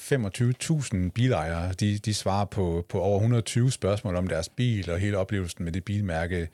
25.000 1.06 1.10
bilejere, 1.10 1.72
de, 1.72 1.98
de 1.98 2.14
svarer 2.14 2.44
på, 2.44 2.86
på 2.88 3.00
over 3.00 3.16
120 3.16 3.72
spørgsmål 3.72 4.16
om 4.16 4.26
deres 4.26 4.48
bil 4.48 4.90
og 4.90 4.98
hele 4.98 5.18
oplevelsen 5.18 5.64
med 5.64 5.72
det 5.72 5.84
bilmærke, 5.84 6.48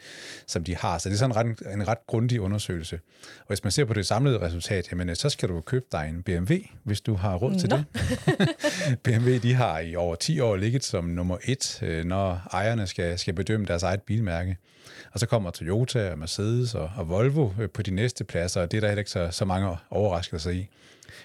som 0.46 0.64
de 0.64 0.76
har. 0.76 0.98
Så 0.98 1.08
det 1.08 1.14
er 1.14 1.18
sådan 1.18 1.30
en 1.30 1.36
ret, 1.36 1.74
en 1.74 1.88
ret 1.88 2.06
grundig 2.06 2.40
undersøgelse. 2.40 3.00
Og 3.40 3.46
hvis 3.48 3.64
man 3.64 3.70
ser 3.70 3.84
på 3.84 3.94
det 3.94 4.06
samlede 4.06 4.40
resultat, 4.40 4.90
jamen, 4.90 5.16
så 5.16 5.28
skal 5.28 5.48
du 5.48 5.60
købe 5.60 5.86
dig 5.92 6.08
en 6.08 6.22
BMW, 6.22 6.54
hvis 6.84 7.00
du 7.00 7.14
har 7.14 7.36
råd 7.36 7.58
til 7.58 7.68
Nå. 7.68 7.76
det. 7.76 8.98
BMW, 9.04 9.36
de 9.36 9.54
har 9.54 9.78
i 9.78 9.96
over 9.96 10.14
10 10.14 10.40
år 10.40 10.56
ligget 10.56 10.84
som 10.84 11.04
nummer 11.04 11.36
et, 11.44 11.82
øh, 11.82 12.04
når 12.04 12.48
ejerne 12.52 12.86
skal, 12.86 13.18
skal 13.18 13.34
bedømme 13.34 13.66
deres 13.66 13.82
eget 13.82 14.02
bilmærke. 14.02 14.56
Og 15.12 15.20
så 15.20 15.26
kommer 15.26 15.50
Toyota 15.50 16.10
og 16.10 16.18
Mercedes 16.18 16.74
og, 16.74 16.90
og 16.96 17.08
Volvo 17.08 17.50
øh, 17.60 17.70
på 17.70 17.82
de 17.82 17.90
næste 17.90 18.24
pladser, 18.24 18.60
og 18.60 18.70
det 18.70 18.76
er 18.76 18.80
der 18.80 18.88
heller 18.88 19.00
ikke 19.00 19.10
så, 19.10 19.28
så 19.30 19.44
mange 19.44 19.76
overraskelser 19.90 20.50
i. 20.50 20.68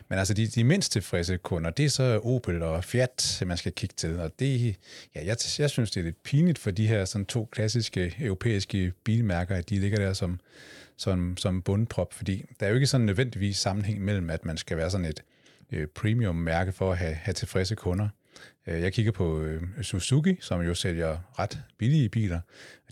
Men 0.10 0.20
altså 0.20 0.34
de, 0.34 0.48
de 0.48 0.64
mindst 0.64 0.92
tilfredse 0.92 1.38
kunder, 1.38 1.70
det 1.70 1.86
er 1.86 1.90
så 1.90 2.20
Opel 2.24 2.64
og 2.64 2.84
Fiat, 2.84 3.44
man 3.46 3.58
skal 3.58 3.72
kigge 3.72 3.94
til. 3.98 4.20
Og 4.20 4.32
det, 4.40 4.76
ja, 5.16 5.26
jeg, 5.26 5.38
jeg 5.60 5.70
synes, 5.70 5.92
det 5.92 6.00
er 6.00 6.04
lidt 6.04 6.24
pinligt 6.24 6.60
for 6.60 6.72
de 6.72 6.88
her 6.88 7.06
sådan 7.06 7.26
to 7.26 7.50
klassiske 7.52 8.16
europæiske 8.20 8.94
bilmærker, 9.04 9.56
at 9.56 9.70
de 9.70 9.80
ligger 9.80 9.98
der 9.98 10.14
som, 10.14 10.40
som, 10.98 11.38
som 11.38 11.62
bundprop, 11.62 12.14
fordi 12.14 12.46
der 12.60 12.66
er 12.66 12.70
jo 12.70 12.76
ikke 12.76 12.88
sådan 12.88 13.06
nødvendigvis 13.06 13.58
sammenhæng 13.58 14.02
mellem, 14.02 14.30
at 14.30 14.46
man 14.46 14.58
skal 14.58 14.78
være 14.78 14.90
sådan 14.90 15.06
et 15.06 15.24
øh, 15.72 15.88
premium-mærke 15.88 16.72
for 16.72 16.92
at 16.92 16.98
have, 16.98 17.14
have 17.14 17.34
tilfredse 17.34 17.76
kunder. 17.76 18.10
Øh, 18.68 18.82
jeg 18.82 18.94
kigger 18.94 19.12
på 19.12 19.40
øh, 19.40 19.62
Suzuki, 19.82 20.38
som 20.42 20.62
jo 20.62 20.74
sælger 20.74 21.18
ret 21.40 21.60
billige 21.78 22.10
biler. 22.10 22.40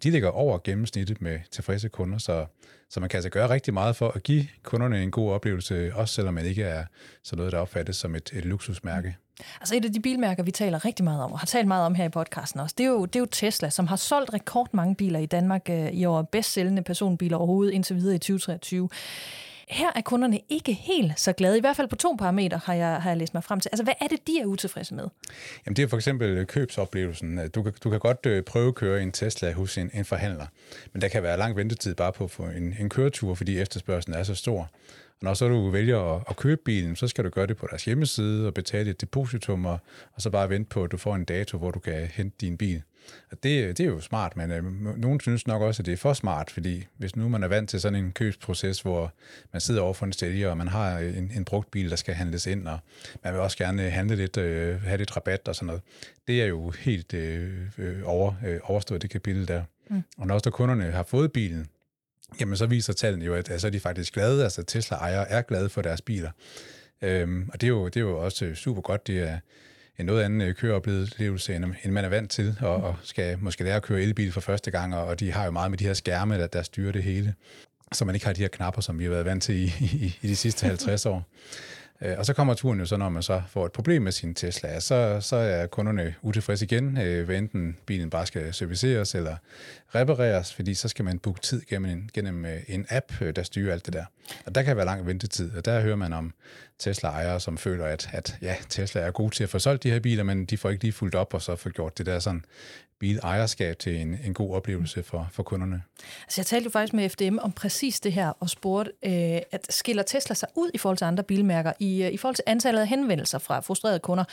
De 0.04 0.12
ligger 0.12 0.30
over 0.30 0.60
gennemsnittet 0.64 1.22
med 1.22 1.40
tilfredse 1.52 1.90
kunder, 1.90 2.18
så, 2.18 2.46
så 2.90 3.00
man 3.00 3.10
kan 3.10 3.18
altså 3.18 3.30
gøre 3.30 3.50
rigtig 3.50 3.74
meget 3.74 3.96
for 3.96 4.10
at 4.10 4.24
give 4.24 4.48
kunderne 4.64 5.04
en 5.04 5.12
god 5.12 5.32
oplevelse, 5.32 5.96
også 5.96 6.14
selvom 6.14 6.34
man 6.34 6.46
ikke 6.46 6.64
er 6.64 6.86
sådan 7.24 7.38
noget, 7.38 7.52
der 7.52 7.60
opfattes 7.60 7.96
som 7.96 8.16
et, 8.16 8.32
et 8.34 8.46
luksusmærke. 8.46 9.08
Mm. 9.40 9.46
Altså 9.60 9.76
et 9.76 9.86
af 9.86 9.94
de 9.94 10.00
bilmærker, 10.00 10.44
vi 10.44 10.52
taler 10.52 10.86
rigtig 10.86 11.04
meget 11.04 11.24
om, 11.24 11.32
og 11.32 11.40
har 11.40 11.46
talt 11.46 11.68
meget 11.68 11.86
om 11.86 11.96
her 11.96 12.06
i 12.06 12.10
podcasten 12.10 12.60
også, 12.60 12.76
det 12.78 12.84
er 12.84 12.90
jo, 12.90 13.06
det 13.06 13.16
er 13.16 13.20
jo 13.20 13.28
Tesla, 13.32 13.70
som 13.70 13.88
har 13.88 13.96
solgt 13.96 14.34
rekordmange 14.34 14.96
biler 14.96 15.20
i 15.20 15.26
Danmark 15.26 15.70
øh, 15.70 15.92
i 15.92 16.06
år, 16.06 16.22
bedst 16.22 16.52
sælgende 16.52 16.82
personbiler 16.82 17.38
overhovedet 17.38 17.74
indtil 17.74 17.96
videre 17.96 18.16
i 18.16 18.20
2023. 18.20 18.90
Her 19.68 19.92
er 19.96 20.02
kunderne 20.02 20.40
ikke 20.50 20.74
helt 20.74 21.20
så 21.20 21.34
glade, 21.34 21.58
i 21.58 21.62
hvert 21.62 21.76
fald 21.76 21.88
på 21.88 21.96
to 21.96 22.16
parametre 22.20 22.62
har 22.66 22.74
jeg, 22.74 23.02
har 23.02 23.10
jeg 23.10 23.18
læst 23.18 23.34
mig 23.34 23.44
frem 23.44 23.60
til. 23.60 23.70
Altså, 23.70 23.84
hvad 23.84 23.94
er 24.02 24.08
det, 24.08 24.28
de 24.28 24.40
er 24.40 24.46
utilfredse 24.46 24.96
med? 24.96 25.08
Jamen, 25.66 25.76
det 25.76 25.84
er 25.84 25.88
for 25.88 25.98
eksempel 25.98 26.30
øh, 26.30 26.48
købsoplevelsen. 26.48 27.40
Øh, 27.40 27.50
du 27.56 27.64
kan, 27.64 27.74
du 27.84 27.90
kan 27.90 28.00
godt 28.00 28.26
øh, 28.26 28.44
prøvekøre 28.44 28.44
prøve 28.44 28.68
at 28.68 28.76
køre 28.76 29.04
en 29.04 29.12
Tesla 29.12 29.54
hos 29.54 29.78
en, 29.78 29.92
en 29.94 30.06
forhandler, 30.06 30.46
men 30.94 31.02
der 31.02 31.08
kan 31.08 31.24
være 31.24 31.38
lang 31.38 31.56
ventetid 31.56 31.96
bare 31.96 32.14
på 32.14 32.28
for 32.28 32.48
en, 32.48 32.76
en 32.80 32.90
køretur, 32.90 33.36
fordi 33.36 33.60
efterspørgselen 33.60 34.20
er 34.20 34.24
så 34.24 34.36
stor. 34.36 34.60
Og 34.62 34.70
når 35.22 35.34
så 35.34 35.48
du 35.48 35.70
vælger 35.70 36.16
at, 36.16 36.24
at 36.30 36.36
købe 36.36 36.62
bilen, 36.66 36.96
så 36.96 37.08
skal 37.08 37.24
du 37.24 37.30
gøre 37.30 37.48
det 37.48 37.58
på 37.58 37.68
deres 37.70 37.86
hjemmeside 37.86 38.48
og 38.48 38.54
betale 38.54 38.90
et 38.90 39.02
depositum, 39.02 39.66
og, 39.66 39.80
og 40.14 40.22
så 40.22 40.30
bare 40.30 40.50
vente 40.50 40.70
på, 40.70 40.84
at 40.84 40.92
du 40.92 40.98
får 40.98 41.16
en 41.16 41.26
dato, 41.26 41.58
hvor 41.58 41.72
du 41.72 41.80
kan 41.80 42.08
hente 42.14 42.36
din 42.42 42.58
bil. 42.58 42.82
Og 43.32 43.44
det, 43.44 43.78
det 43.78 43.84
er 43.84 43.88
jo 43.88 44.00
smart, 44.00 44.38
men 44.38 44.52
øh, 44.52 44.98
nogen 44.98 45.20
synes 45.20 45.48
nok 45.48 45.62
også, 45.62 45.82
at 45.82 45.86
det 45.86 45.92
er 45.92 45.98
for 45.98 46.14
smart, 46.14 46.52
fordi 46.52 46.88
hvis 46.98 47.16
nu 47.16 47.30
man 47.30 47.44
er 47.44 47.48
vant 47.48 47.70
til 47.70 47.82
sådan 47.82 48.06
en 48.06 48.12
købsproces, 48.12 48.82
hvor 48.82 49.14
man 49.52 49.62
sidder 49.62 49.82
over 49.82 49.94
for 49.94 50.06
en 50.06 50.14
sælger, 50.14 50.50
og 50.50 50.58
man 50.58 50.68
har 50.68 50.98
en, 50.98 51.32
en 51.36 51.46
brugt 51.46 51.72
bil, 51.72 51.90
der 51.90 51.96
skal 51.96 52.14
handles 52.14 52.48
ind, 52.48 52.68
og 52.68 52.80
man 53.24 53.34
vil 53.34 53.42
også 53.42 53.58
gerne 53.58 53.90
handle 53.90 54.16
lidt, 54.16 54.38
øh, 54.38 54.82
have 54.82 54.98
lidt 54.98 55.16
rabat 55.16 55.48
og 55.48 55.56
sådan 55.56 55.68
noget, 55.68 55.82
det 56.28 56.42
er 56.42 56.46
jo 56.46 56.70
helt 56.70 57.14
øh, 57.14 57.52
øh 57.78 58.02
over, 58.06 58.34
øh, 58.46 58.60
overstået, 58.64 59.02
det 59.02 59.10
kapitel 59.10 59.48
der. 59.48 59.64
Mm. 59.90 60.04
Og 60.18 60.28
når 60.28 60.34
også 60.34 60.44
der 60.44 60.52
kunderne 60.52 60.92
har 60.92 61.04
fået 61.04 61.32
bilen, 61.32 61.68
jamen 62.40 62.58
så 62.58 62.66
viser 62.66 62.94
tallene 62.94 63.26
jo, 63.26 63.36
at 63.36 63.50
altså, 63.50 63.70
de 63.70 63.78
er 63.78 63.82
faktisk 63.82 64.14
glade, 64.14 64.44
altså 64.44 64.64
Tesla-ejere 64.64 65.30
er 65.30 65.42
glade 65.42 65.70
for 65.70 65.82
deres 65.82 66.02
biler. 66.02 66.32
Øhm, 67.02 67.50
og 67.54 67.62
det 67.62 67.68
er, 67.68 67.72
jo, 67.72 67.86
det 67.86 67.98
er 67.98 68.02
jo 68.02 68.18
også 68.20 68.56
super 68.56 68.82
godt, 68.82 69.08
det 69.08 69.20
er 69.20 69.40
en 70.00 70.06
noget 70.06 70.24
anden 70.24 70.42
øh, 70.42 70.56
køreoplevelse, 70.56 71.56
end 71.56 71.92
man 71.92 72.06
er 72.06 72.10
vant 72.10 72.32
til, 72.32 72.58
og, 72.62 72.76
og 72.76 72.96
skal 73.04 73.38
måske 73.40 73.64
lære 73.64 73.76
at 73.76 73.84
køre 73.84 74.02
elbil 74.02 74.32
for 74.32 74.42
første 74.42 74.72
gang, 74.72 74.96
og 74.96 75.20
de 75.20 75.32
har 75.32 75.46
jo 75.46 75.52
meget 75.52 75.72
med 75.72 75.78
de 75.78 75.86
her 75.86 75.94
skærme, 75.94 76.38
der, 76.38 76.48
der 76.48 76.62
styrer 76.62 76.92
det 76.92 77.04
hele, 77.04 77.34
så 77.92 78.06
man 78.06 78.16
ikke 78.16 78.26
har 78.26 78.34
de 78.34 78.42
her 78.42 78.48
knapper, 78.48 78.82
som 78.82 79.00
vi 79.00 79.04
har 79.04 79.12
været 79.12 79.26
vant 79.26 79.44
til 79.44 79.56
i, 79.56 79.74
i, 79.82 80.18
i 80.22 80.28
de 80.28 80.36
sidste 80.36 80.66
50 80.66 81.06
år. 81.06 81.30
Øh, 82.02 82.16
og 82.18 82.26
så 82.26 82.34
kommer 82.34 82.54
turen 82.54 82.80
jo 82.80 82.86
så, 82.86 82.98
når 82.98 83.10
man 83.10 83.24
så 83.24 83.42
får 83.48 83.66
et 83.66 83.72
problem 83.72 84.02
med 84.02 84.12
sin 84.12 84.36
Tesla, 84.36 84.80
så, 84.80 85.18
så 85.22 85.36
er 85.36 85.68
kunderne 85.68 86.16
utilfredse 86.22 86.66
igen, 86.66 86.98
øh, 86.98 87.38
enten 87.38 87.78
bilen 87.86 88.10
bare 88.10 88.26
skal 88.26 88.54
serviceres 88.54 89.16
eller 89.16 89.36
repareres, 89.96 90.54
fordi 90.54 90.74
så 90.74 90.88
skal 90.88 91.06
man 91.06 91.20
booke 91.20 91.42
tid 91.42 91.62
gennem 91.70 91.92
en, 91.92 92.10
gennem 92.14 92.46
øh, 92.46 92.60
en 92.68 92.86
app, 92.90 93.14
der 93.36 93.44
styrer 93.44 93.74
alt 93.74 93.86
det 93.86 93.94
der. 93.94 94.06
Og 94.46 94.56
der 94.56 94.62
kan 94.62 94.78
være 94.78 94.86
lang 94.86 95.08
ventetid, 95.08 95.58
og 95.58 95.66
der 95.66 95.82
hører 95.82 95.96
man 95.96 96.14
om 96.14 96.34
Tesla-ejere, 96.80 97.40
som 97.40 97.58
føler, 97.58 97.86
at, 97.86 98.10
at 98.12 98.38
ja, 98.42 98.56
Tesla 98.70 99.02
er 99.02 99.12
god 99.12 99.32
til 99.32 99.44
at 99.44 99.50
få 99.50 99.60
solgt 99.60 99.84
de 99.84 99.92
her 99.92 100.00
biler, 100.00 100.24
men 100.24 100.46
de 100.46 100.58
får 100.58 100.70
ikke 100.70 100.84
lige 100.84 100.94
fuldt 100.94 101.16
op 101.16 101.34
og 101.34 101.42
så 101.42 101.56
får 101.56 101.70
gjort 101.70 101.98
det 101.98 102.06
der 102.06 102.20
sådan 102.20 102.46
bilejerskab 103.04 103.80
til 103.80 104.02
en, 104.02 104.20
en 104.26 104.34
god 104.34 104.56
oplevelse 104.56 105.04
for, 105.04 105.30
for 105.32 105.44
kunderne. 105.44 105.82
Altså 106.24 106.42
jeg 106.42 106.46
talte 106.46 106.64
jo 106.64 106.70
faktisk 106.70 106.94
med 106.94 107.10
FDM 107.10 107.38
om 107.42 107.52
præcis 107.52 108.00
det 108.00 108.14
her 108.14 108.30
og 108.40 108.50
spurgte, 108.50 108.92
øh, 109.06 109.42
at 109.52 109.68
skiller 109.70 110.04
Tesla 110.04 110.36
sig 110.36 110.50
ud 110.56 110.72
i 110.74 110.78
forhold 110.78 110.98
til 110.98 111.06
andre 111.06 111.24
bilmærker 111.24 111.74
i, 111.80 112.04
øh, 112.04 112.12
i 112.12 112.18
forhold 112.18 112.36
til 112.36 112.44
antallet 112.48 112.82
af 112.82 112.88
henvendelser 112.88 113.40
fra 113.40 113.60
frustrerede 113.60 114.00
kunder. 114.00 114.24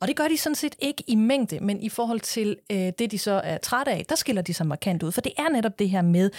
Og 0.00 0.08
det 0.08 0.16
gør 0.16 0.28
de 0.28 0.38
sådan 0.38 0.54
set 0.54 0.76
ikke 0.78 1.04
i 1.06 1.14
mængde, 1.14 1.60
men 1.60 1.80
i 1.80 1.88
forhold 1.88 2.20
til 2.20 2.56
øh, 2.72 2.92
det, 2.98 3.10
de 3.10 3.18
så 3.18 3.40
er 3.44 3.58
trætte 3.58 3.92
af, 3.92 4.04
der 4.08 4.14
skiller 4.14 4.42
de 4.42 4.54
sig 4.54 4.66
markant 4.66 5.02
ud. 5.02 5.12
For 5.12 5.20
det 5.20 5.32
er 5.38 5.48
netop 5.48 5.78
det 5.78 5.90
her 5.90 6.02
med, 6.02 6.30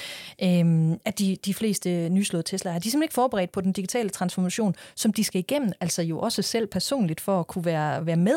øh, 0.43 0.97
at 1.05 1.19
de, 1.19 1.37
de 1.45 1.53
fleste 1.53 2.09
nyslåede 2.09 2.43
Tesla 2.43 2.71
er, 2.71 2.73
de 2.73 2.77
er 2.77 2.81
simpelthen 2.81 3.03
ikke 3.03 3.13
forberedt 3.13 3.51
på 3.51 3.61
den 3.61 3.71
digitale 3.71 4.09
transformation, 4.09 4.75
som 4.95 5.13
de 5.13 5.23
skal 5.23 5.39
igennem, 5.39 5.52
altså 5.79 6.01
jo 6.01 6.19
også 6.19 6.41
selv 6.41 6.67
personligt 6.67 7.21
for 7.21 7.39
at 7.39 7.47
kunne 7.47 7.65
være, 7.65 8.05
være 8.05 8.15
med, 8.15 8.35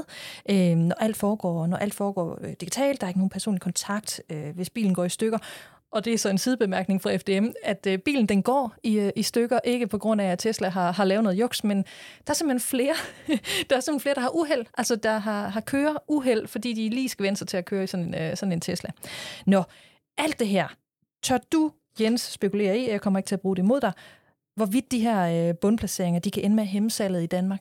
øh, 0.50 0.76
når 0.76 0.96
alt 1.00 1.16
foregår, 1.16 1.66
når 1.66 1.76
alt 1.76 1.94
foregår 1.94 2.38
øh, 2.42 2.52
digitalt, 2.60 3.00
der 3.00 3.06
er 3.06 3.08
ikke 3.08 3.20
nogen 3.20 3.30
personlig 3.30 3.60
kontakt, 3.60 4.20
øh, 4.30 4.54
hvis 4.54 4.70
bilen 4.70 4.94
går 4.94 5.04
i 5.04 5.08
stykker. 5.08 5.38
Og 5.90 6.04
det 6.04 6.14
er 6.14 6.18
så 6.18 6.28
en 6.28 6.38
sidebemærkning 6.38 7.02
fra 7.02 7.16
FDM, 7.16 7.46
at 7.62 7.86
øh, 7.86 7.98
bilen 7.98 8.26
den 8.26 8.42
går 8.42 8.74
i, 8.82 8.98
øh, 8.98 9.12
i 9.16 9.22
stykker, 9.22 9.58
ikke 9.64 9.86
på 9.86 9.98
grund 9.98 10.20
af, 10.20 10.26
at 10.32 10.38
Tesla 10.38 10.68
har, 10.68 10.92
har 10.92 11.04
lavet 11.04 11.24
noget 11.24 11.40
juks, 11.40 11.64
men 11.64 11.76
der 12.26 12.30
er 12.30 12.34
simpelthen 12.34 12.60
flere, 12.60 12.94
der 13.70 13.76
er 13.76 13.80
simpelthen 13.80 14.00
flere, 14.00 14.14
der 14.14 14.20
har 14.20 14.36
uheld, 14.36 14.66
altså 14.78 14.96
der 14.96 15.18
har, 15.18 15.48
har 15.48 15.60
kører 15.60 15.94
uheld, 16.08 16.46
fordi 16.46 16.72
de 16.72 16.88
lige 16.88 17.08
skal 17.08 17.24
vende 17.24 17.36
sig 17.36 17.48
til 17.48 17.56
at 17.56 17.64
køre 17.64 17.84
i 17.84 17.86
sådan 17.86 18.06
en, 18.06 18.14
øh, 18.14 18.36
sådan 18.36 18.52
en 18.52 18.60
Tesla. 18.60 18.90
Nå, 19.46 19.62
alt 20.18 20.38
det 20.38 20.48
her, 20.48 20.68
tør 21.22 21.38
du, 21.52 21.72
Jens, 22.00 22.20
spekulere 22.20 22.78
i, 22.78 22.90
jeg 22.90 23.00
kommer 23.00 23.18
ikke 23.18 23.28
til 23.28 23.34
at 23.34 23.40
bruge 23.40 23.56
det 23.56 23.64
mod 23.64 23.80
dig, 23.80 23.92
hvorvidt 24.56 24.92
de 24.92 24.98
her 24.98 25.48
øh, 25.48 25.54
bundplaceringer, 25.54 26.20
de 26.20 26.30
kan 26.30 26.42
ende 26.44 26.56
med 26.56 26.62
at 26.62 26.68
hæmme 26.68 26.90
salget 26.90 27.22
i 27.22 27.26
Danmark? 27.26 27.60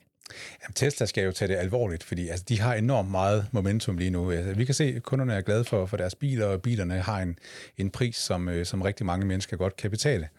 Jamen, 0.63 0.73
Tesla 0.73 1.05
skal 1.05 1.23
jo 1.23 1.31
tage 1.31 1.53
det 1.53 1.55
alvorligt, 1.55 2.03
fordi 2.03 2.27
altså, 2.29 2.45
de 2.49 2.59
har 2.59 2.73
enormt 2.73 3.11
meget 3.11 3.47
momentum 3.51 3.97
lige 3.97 4.09
nu. 4.09 4.31
Altså, 4.31 4.53
vi 4.53 4.65
kan 4.65 4.75
se, 4.75 4.83
at 4.83 5.03
kunderne 5.03 5.33
er 5.33 5.41
glade 5.41 5.65
for, 5.65 5.85
for 5.85 5.97
deres 5.97 6.15
biler, 6.15 6.45
og 6.45 6.61
bilerne 6.61 6.93
har 6.93 7.21
en, 7.21 7.39
en 7.77 7.89
pris, 7.89 8.15
som, 8.15 8.49
øh, 8.49 8.65
som 8.65 8.81
rigtig 8.81 9.05
mange 9.05 9.25
mennesker 9.25 9.57
godt 9.57 9.77
kan 9.77 9.91
betale. 9.91 10.29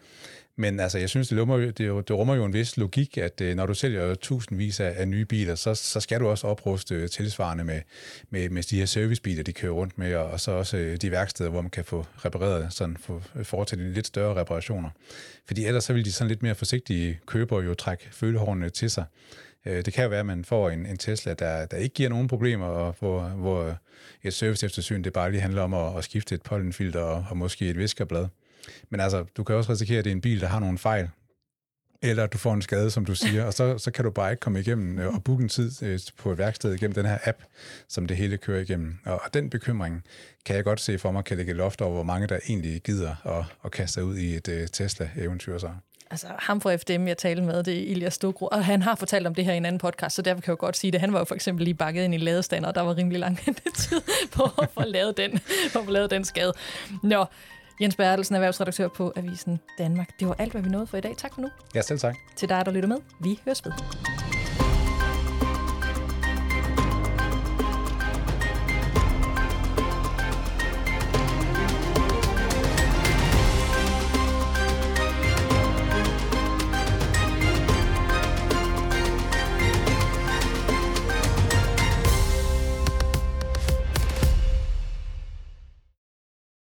Men 0.59 0.79
altså, 0.79 0.97
jeg 0.97 1.09
synes, 1.09 1.27
det 1.27 1.39
rummer, 1.41 1.57
det, 1.57 1.77
det 1.77 2.11
rummer 2.11 2.35
jo 2.35 2.45
en 2.45 2.53
vis 2.53 2.77
logik, 2.77 3.17
at 3.17 3.41
øh, 3.41 3.55
når 3.55 3.65
du 3.65 3.73
sælger 3.73 4.15
tusindvis 4.15 4.79
af, 4.79 4.93
af 4.97 5.07
nye 5.07 5.25
biler, 5.25 5.55
så, 5.55 5.75
så 5.75 5.99
skal 5.99 6.19
du 6.19 6.27
også 6.27 6.47
opruste 6.47 6.95
øh, 6.95 7.09
tilsvarende 7.09 7.63
med, 7.63 7.81
med, 8.29 8.49
med 8.49 8.63
de 8.63 8.77
her 8.79 8.85
servicebiler, 8.85 9.43
de 9.43 9.53
kører 9.53 9.71
rundt 9.71 9.97
med, 9.97 10.15
og, 10.15 10.25
og 10.25 10.39
så 10.39 10.51
også 10.51 10.77
øh, 10.77 10.97
de 10.97 11.11
værksteder, 11.11 11.49
hvor 11.49 11.61
man 11.61 11.69
kan 11.69 11.85
få 11.85 12.05
repareret, 12.25 12.73
sådan 12.73 12.97
få 12.97 13.21
foretaget 13.43 13.93
lidt 13.93 14.07
større 14.07 14.39
reparationer. 14.39 14.89
Fordi 15.47 15.65
ellers 15.65 15.83
så 15.83 15.93
vil 15.93 16.05
de 16.05 16.11
sådan 16.11 16.29
lidt 16.29 16.43
mere 16.43 16.55
forsigtige 16.55 17.19
købere 17.25 17.63
jo 17.63 17.73
trække 17.73 18.07
følehårene 18.11 18.69
til 18.69 18.89
sig. 18.89 19.05
Det 19.65 19.93
kan 19.93 20.03
jo 20.03 20.09
være, 20.09 20.19
at 20.19 20.25
man 20.25 20.45
får 20.45 20.69
en, 20.69 20.85
en 20.85 20.97
Tesla, 20.97 21.33
der, 21.33 21.65
der 21.65 21.77
ikke 21.77 21.93
giver 21.93 22.09
nogen 22.09 22.27
problemer, 22.27 22.65
og 22.65 22.95
hvor, 22.99 23.21
hvor 23.21 23.77
et 24.23 24.33
service 24.33 24.65
eftersyn, 24.65 25.03
det 25.03 25.13
bare 25.13 25.31
lige 25.31 25.41
handler 25.41 25.61
om 25.61 25.73
at, 25.73 25.97
at 25.97 26.03
skifte 26.03 26.35
et 26.35 26.41
pollenfilter 26.41 26.99
og, 26.99 27.25
og 27.29 27.37
måske 27.37 27.69
et 27.69 27.77
viskerblad. 27.77 28.27
Men 28.89 28.99
altså, 28.99 29.25
du 29.37 29.43
kan 29.43 29.55
også 29.55 29.71
risikere, 29.71 29.99
at 29.99 30.05
det 30.05 30.11
er 30.11 30.15
en 30.15 30.21
bil, 30.21 30.41
der 30.41 30.47
har 30.47 30.59
nogle 30.59 30.77
fejl, 30.77 31.09
eller 32.01 32.27
du 32.27 32.37
får 32.37 32.53
en 32.53 32.61
skade, 32.61 32.91
som 32.91 33.05
du 33.05 33.15
siger, 33.15 33.45
og 33.45 33.53
så, 33.53 33.77
så 33.77 33.91
kan 33.91 34.05
du 34.05 34.11
bare 34.11 34.31
ikke 34.31 34.41
komme 34.41 34.59
igennem 34.59 34.99
øh, 34.99 35.15
og 35.15 35.23
booke 35.23 35.43
en 35.43 35.49
tid 35.49 35.83
øh, 35.83 35.99
på 36.17 36.31
et 36.31 36.37
værksted 36.37 36.73
igennem 36.73 36.93
den 36.93 37.05
her 37.05 37.17
app, 37.25 37.37
som 37.87 38.07
det 38.07 38.17
hele 38.17 38.37
kører 38.37 38.61
igennem. 38.61 38.97
Og 39.05 39.33
den 39.33 39.49
bekymring 39.49 40.03
kan 40.45 40.55
jeg 40.55 40.63
godt 40.63 40.81
se 40.81 40.97
for 40.97 41.11
mig, 41.11 41.23
kan 41.23 41.37
lægge 41.37 41.53
loft 41.53 41.81
over, 41.81 41.93
hvor 41.93 42.03
mange 42.03 42.27
der 42.27 42.39
egentlig 42.49 42.81
gider 42.81 43.39
at, 43.39 43.45
at 43.65 43.71
kaste 43.71 43.93
sig 43.93 44.03
ud 44.03 44.17
i 44.17 44.35
et 44.35 44.47
uh, 44.47 44.53
Tesla-eventyr 44.73 45.57
så. 45.57 45.69
Altså 46.11 46.27
ham 46.39 46.61
fra 46.61 46.75
FDM, 46.75 47.07
jeg 47.07 47.17
talte 47.17 47.41
med, 47.41 47.63
det 47.63 47.77
er 47.77 47.91
Ilias 47.91 48.13
Stokro, 48.13 48.47
og 48.47 48.65
han 48.65 48.81
har 48.81 48.95
fortalt 48.95 49.27
om 49.27 49.35
det 49.35 49.45
her 49.45 49.53
i 49.53 49.57
en 49.57 49.65
anden 49.65 49.79
podcast, 49.79 50.15
så 50.15 50.21
derfor 50.21 50.41
kan 50.41 50.51
jeg 50.51 50.61
jo 50.61 50.65
godt 50.65 50.77
sige 50.77 50.91
det. 50.91 50.99
Han 50.99 51.13
var 51.13 51.19
jo 51.19 51.25
for 51.25 51.35
eksempel 51.35 51.63
lige 51.63 51.73
bakket 51.73 52.03
ind 52.03 52.13
i 52.15 52.17
ladestander, 52.17 52.69
og 52.69 52.75
der 52.75 52.81
var 52.81 52.97
rimelig 52.97 53.19
lang 53.19 53.39
tid 53.75 54.01
på 54.31 54.43
at 54.61 54.69
få 54.73 54.83
lavet 54.85 55.17
den, 55.17 55.39
på 55.73 55.79
at 55.79 55.85
få 55.85 55.91
lavet 55.91 56.11
den 56.11 56.25
skade. 56.25 56.53
Nå, 57.03 57.25
Jens 57.81 57.95
Bertelsen, 57.95 58.35
erhvervsredaktør 58.35 58.87
på 58.87 59.13
Avisen 59.15 59.59
Danmark. 59.77 60.19
Det 60.19 60.27
var 60.27 60.35
alt, 60.39 60.51
hvad 60.51 60.61
vi 60.61 60.69
nåede 60.69 60.87
for 60.87 60.97
i 60.97 61.01
dag. 61.01 61.15
Tak 61.17 61.33
for 61.33 61.41
nu. 61.41 61.49
Ja, 61.75 61.81
selv 61.81 61.99
tak. 61.99 62.15
Til 62.35 62.49
dig, 62.49 62.65
der 62.65 62.71
lytter 62.71 62.89
med. 62.89 62.97
Vi 63.19 63.39
høres 63.45 63.65
ved. 63.65 63.71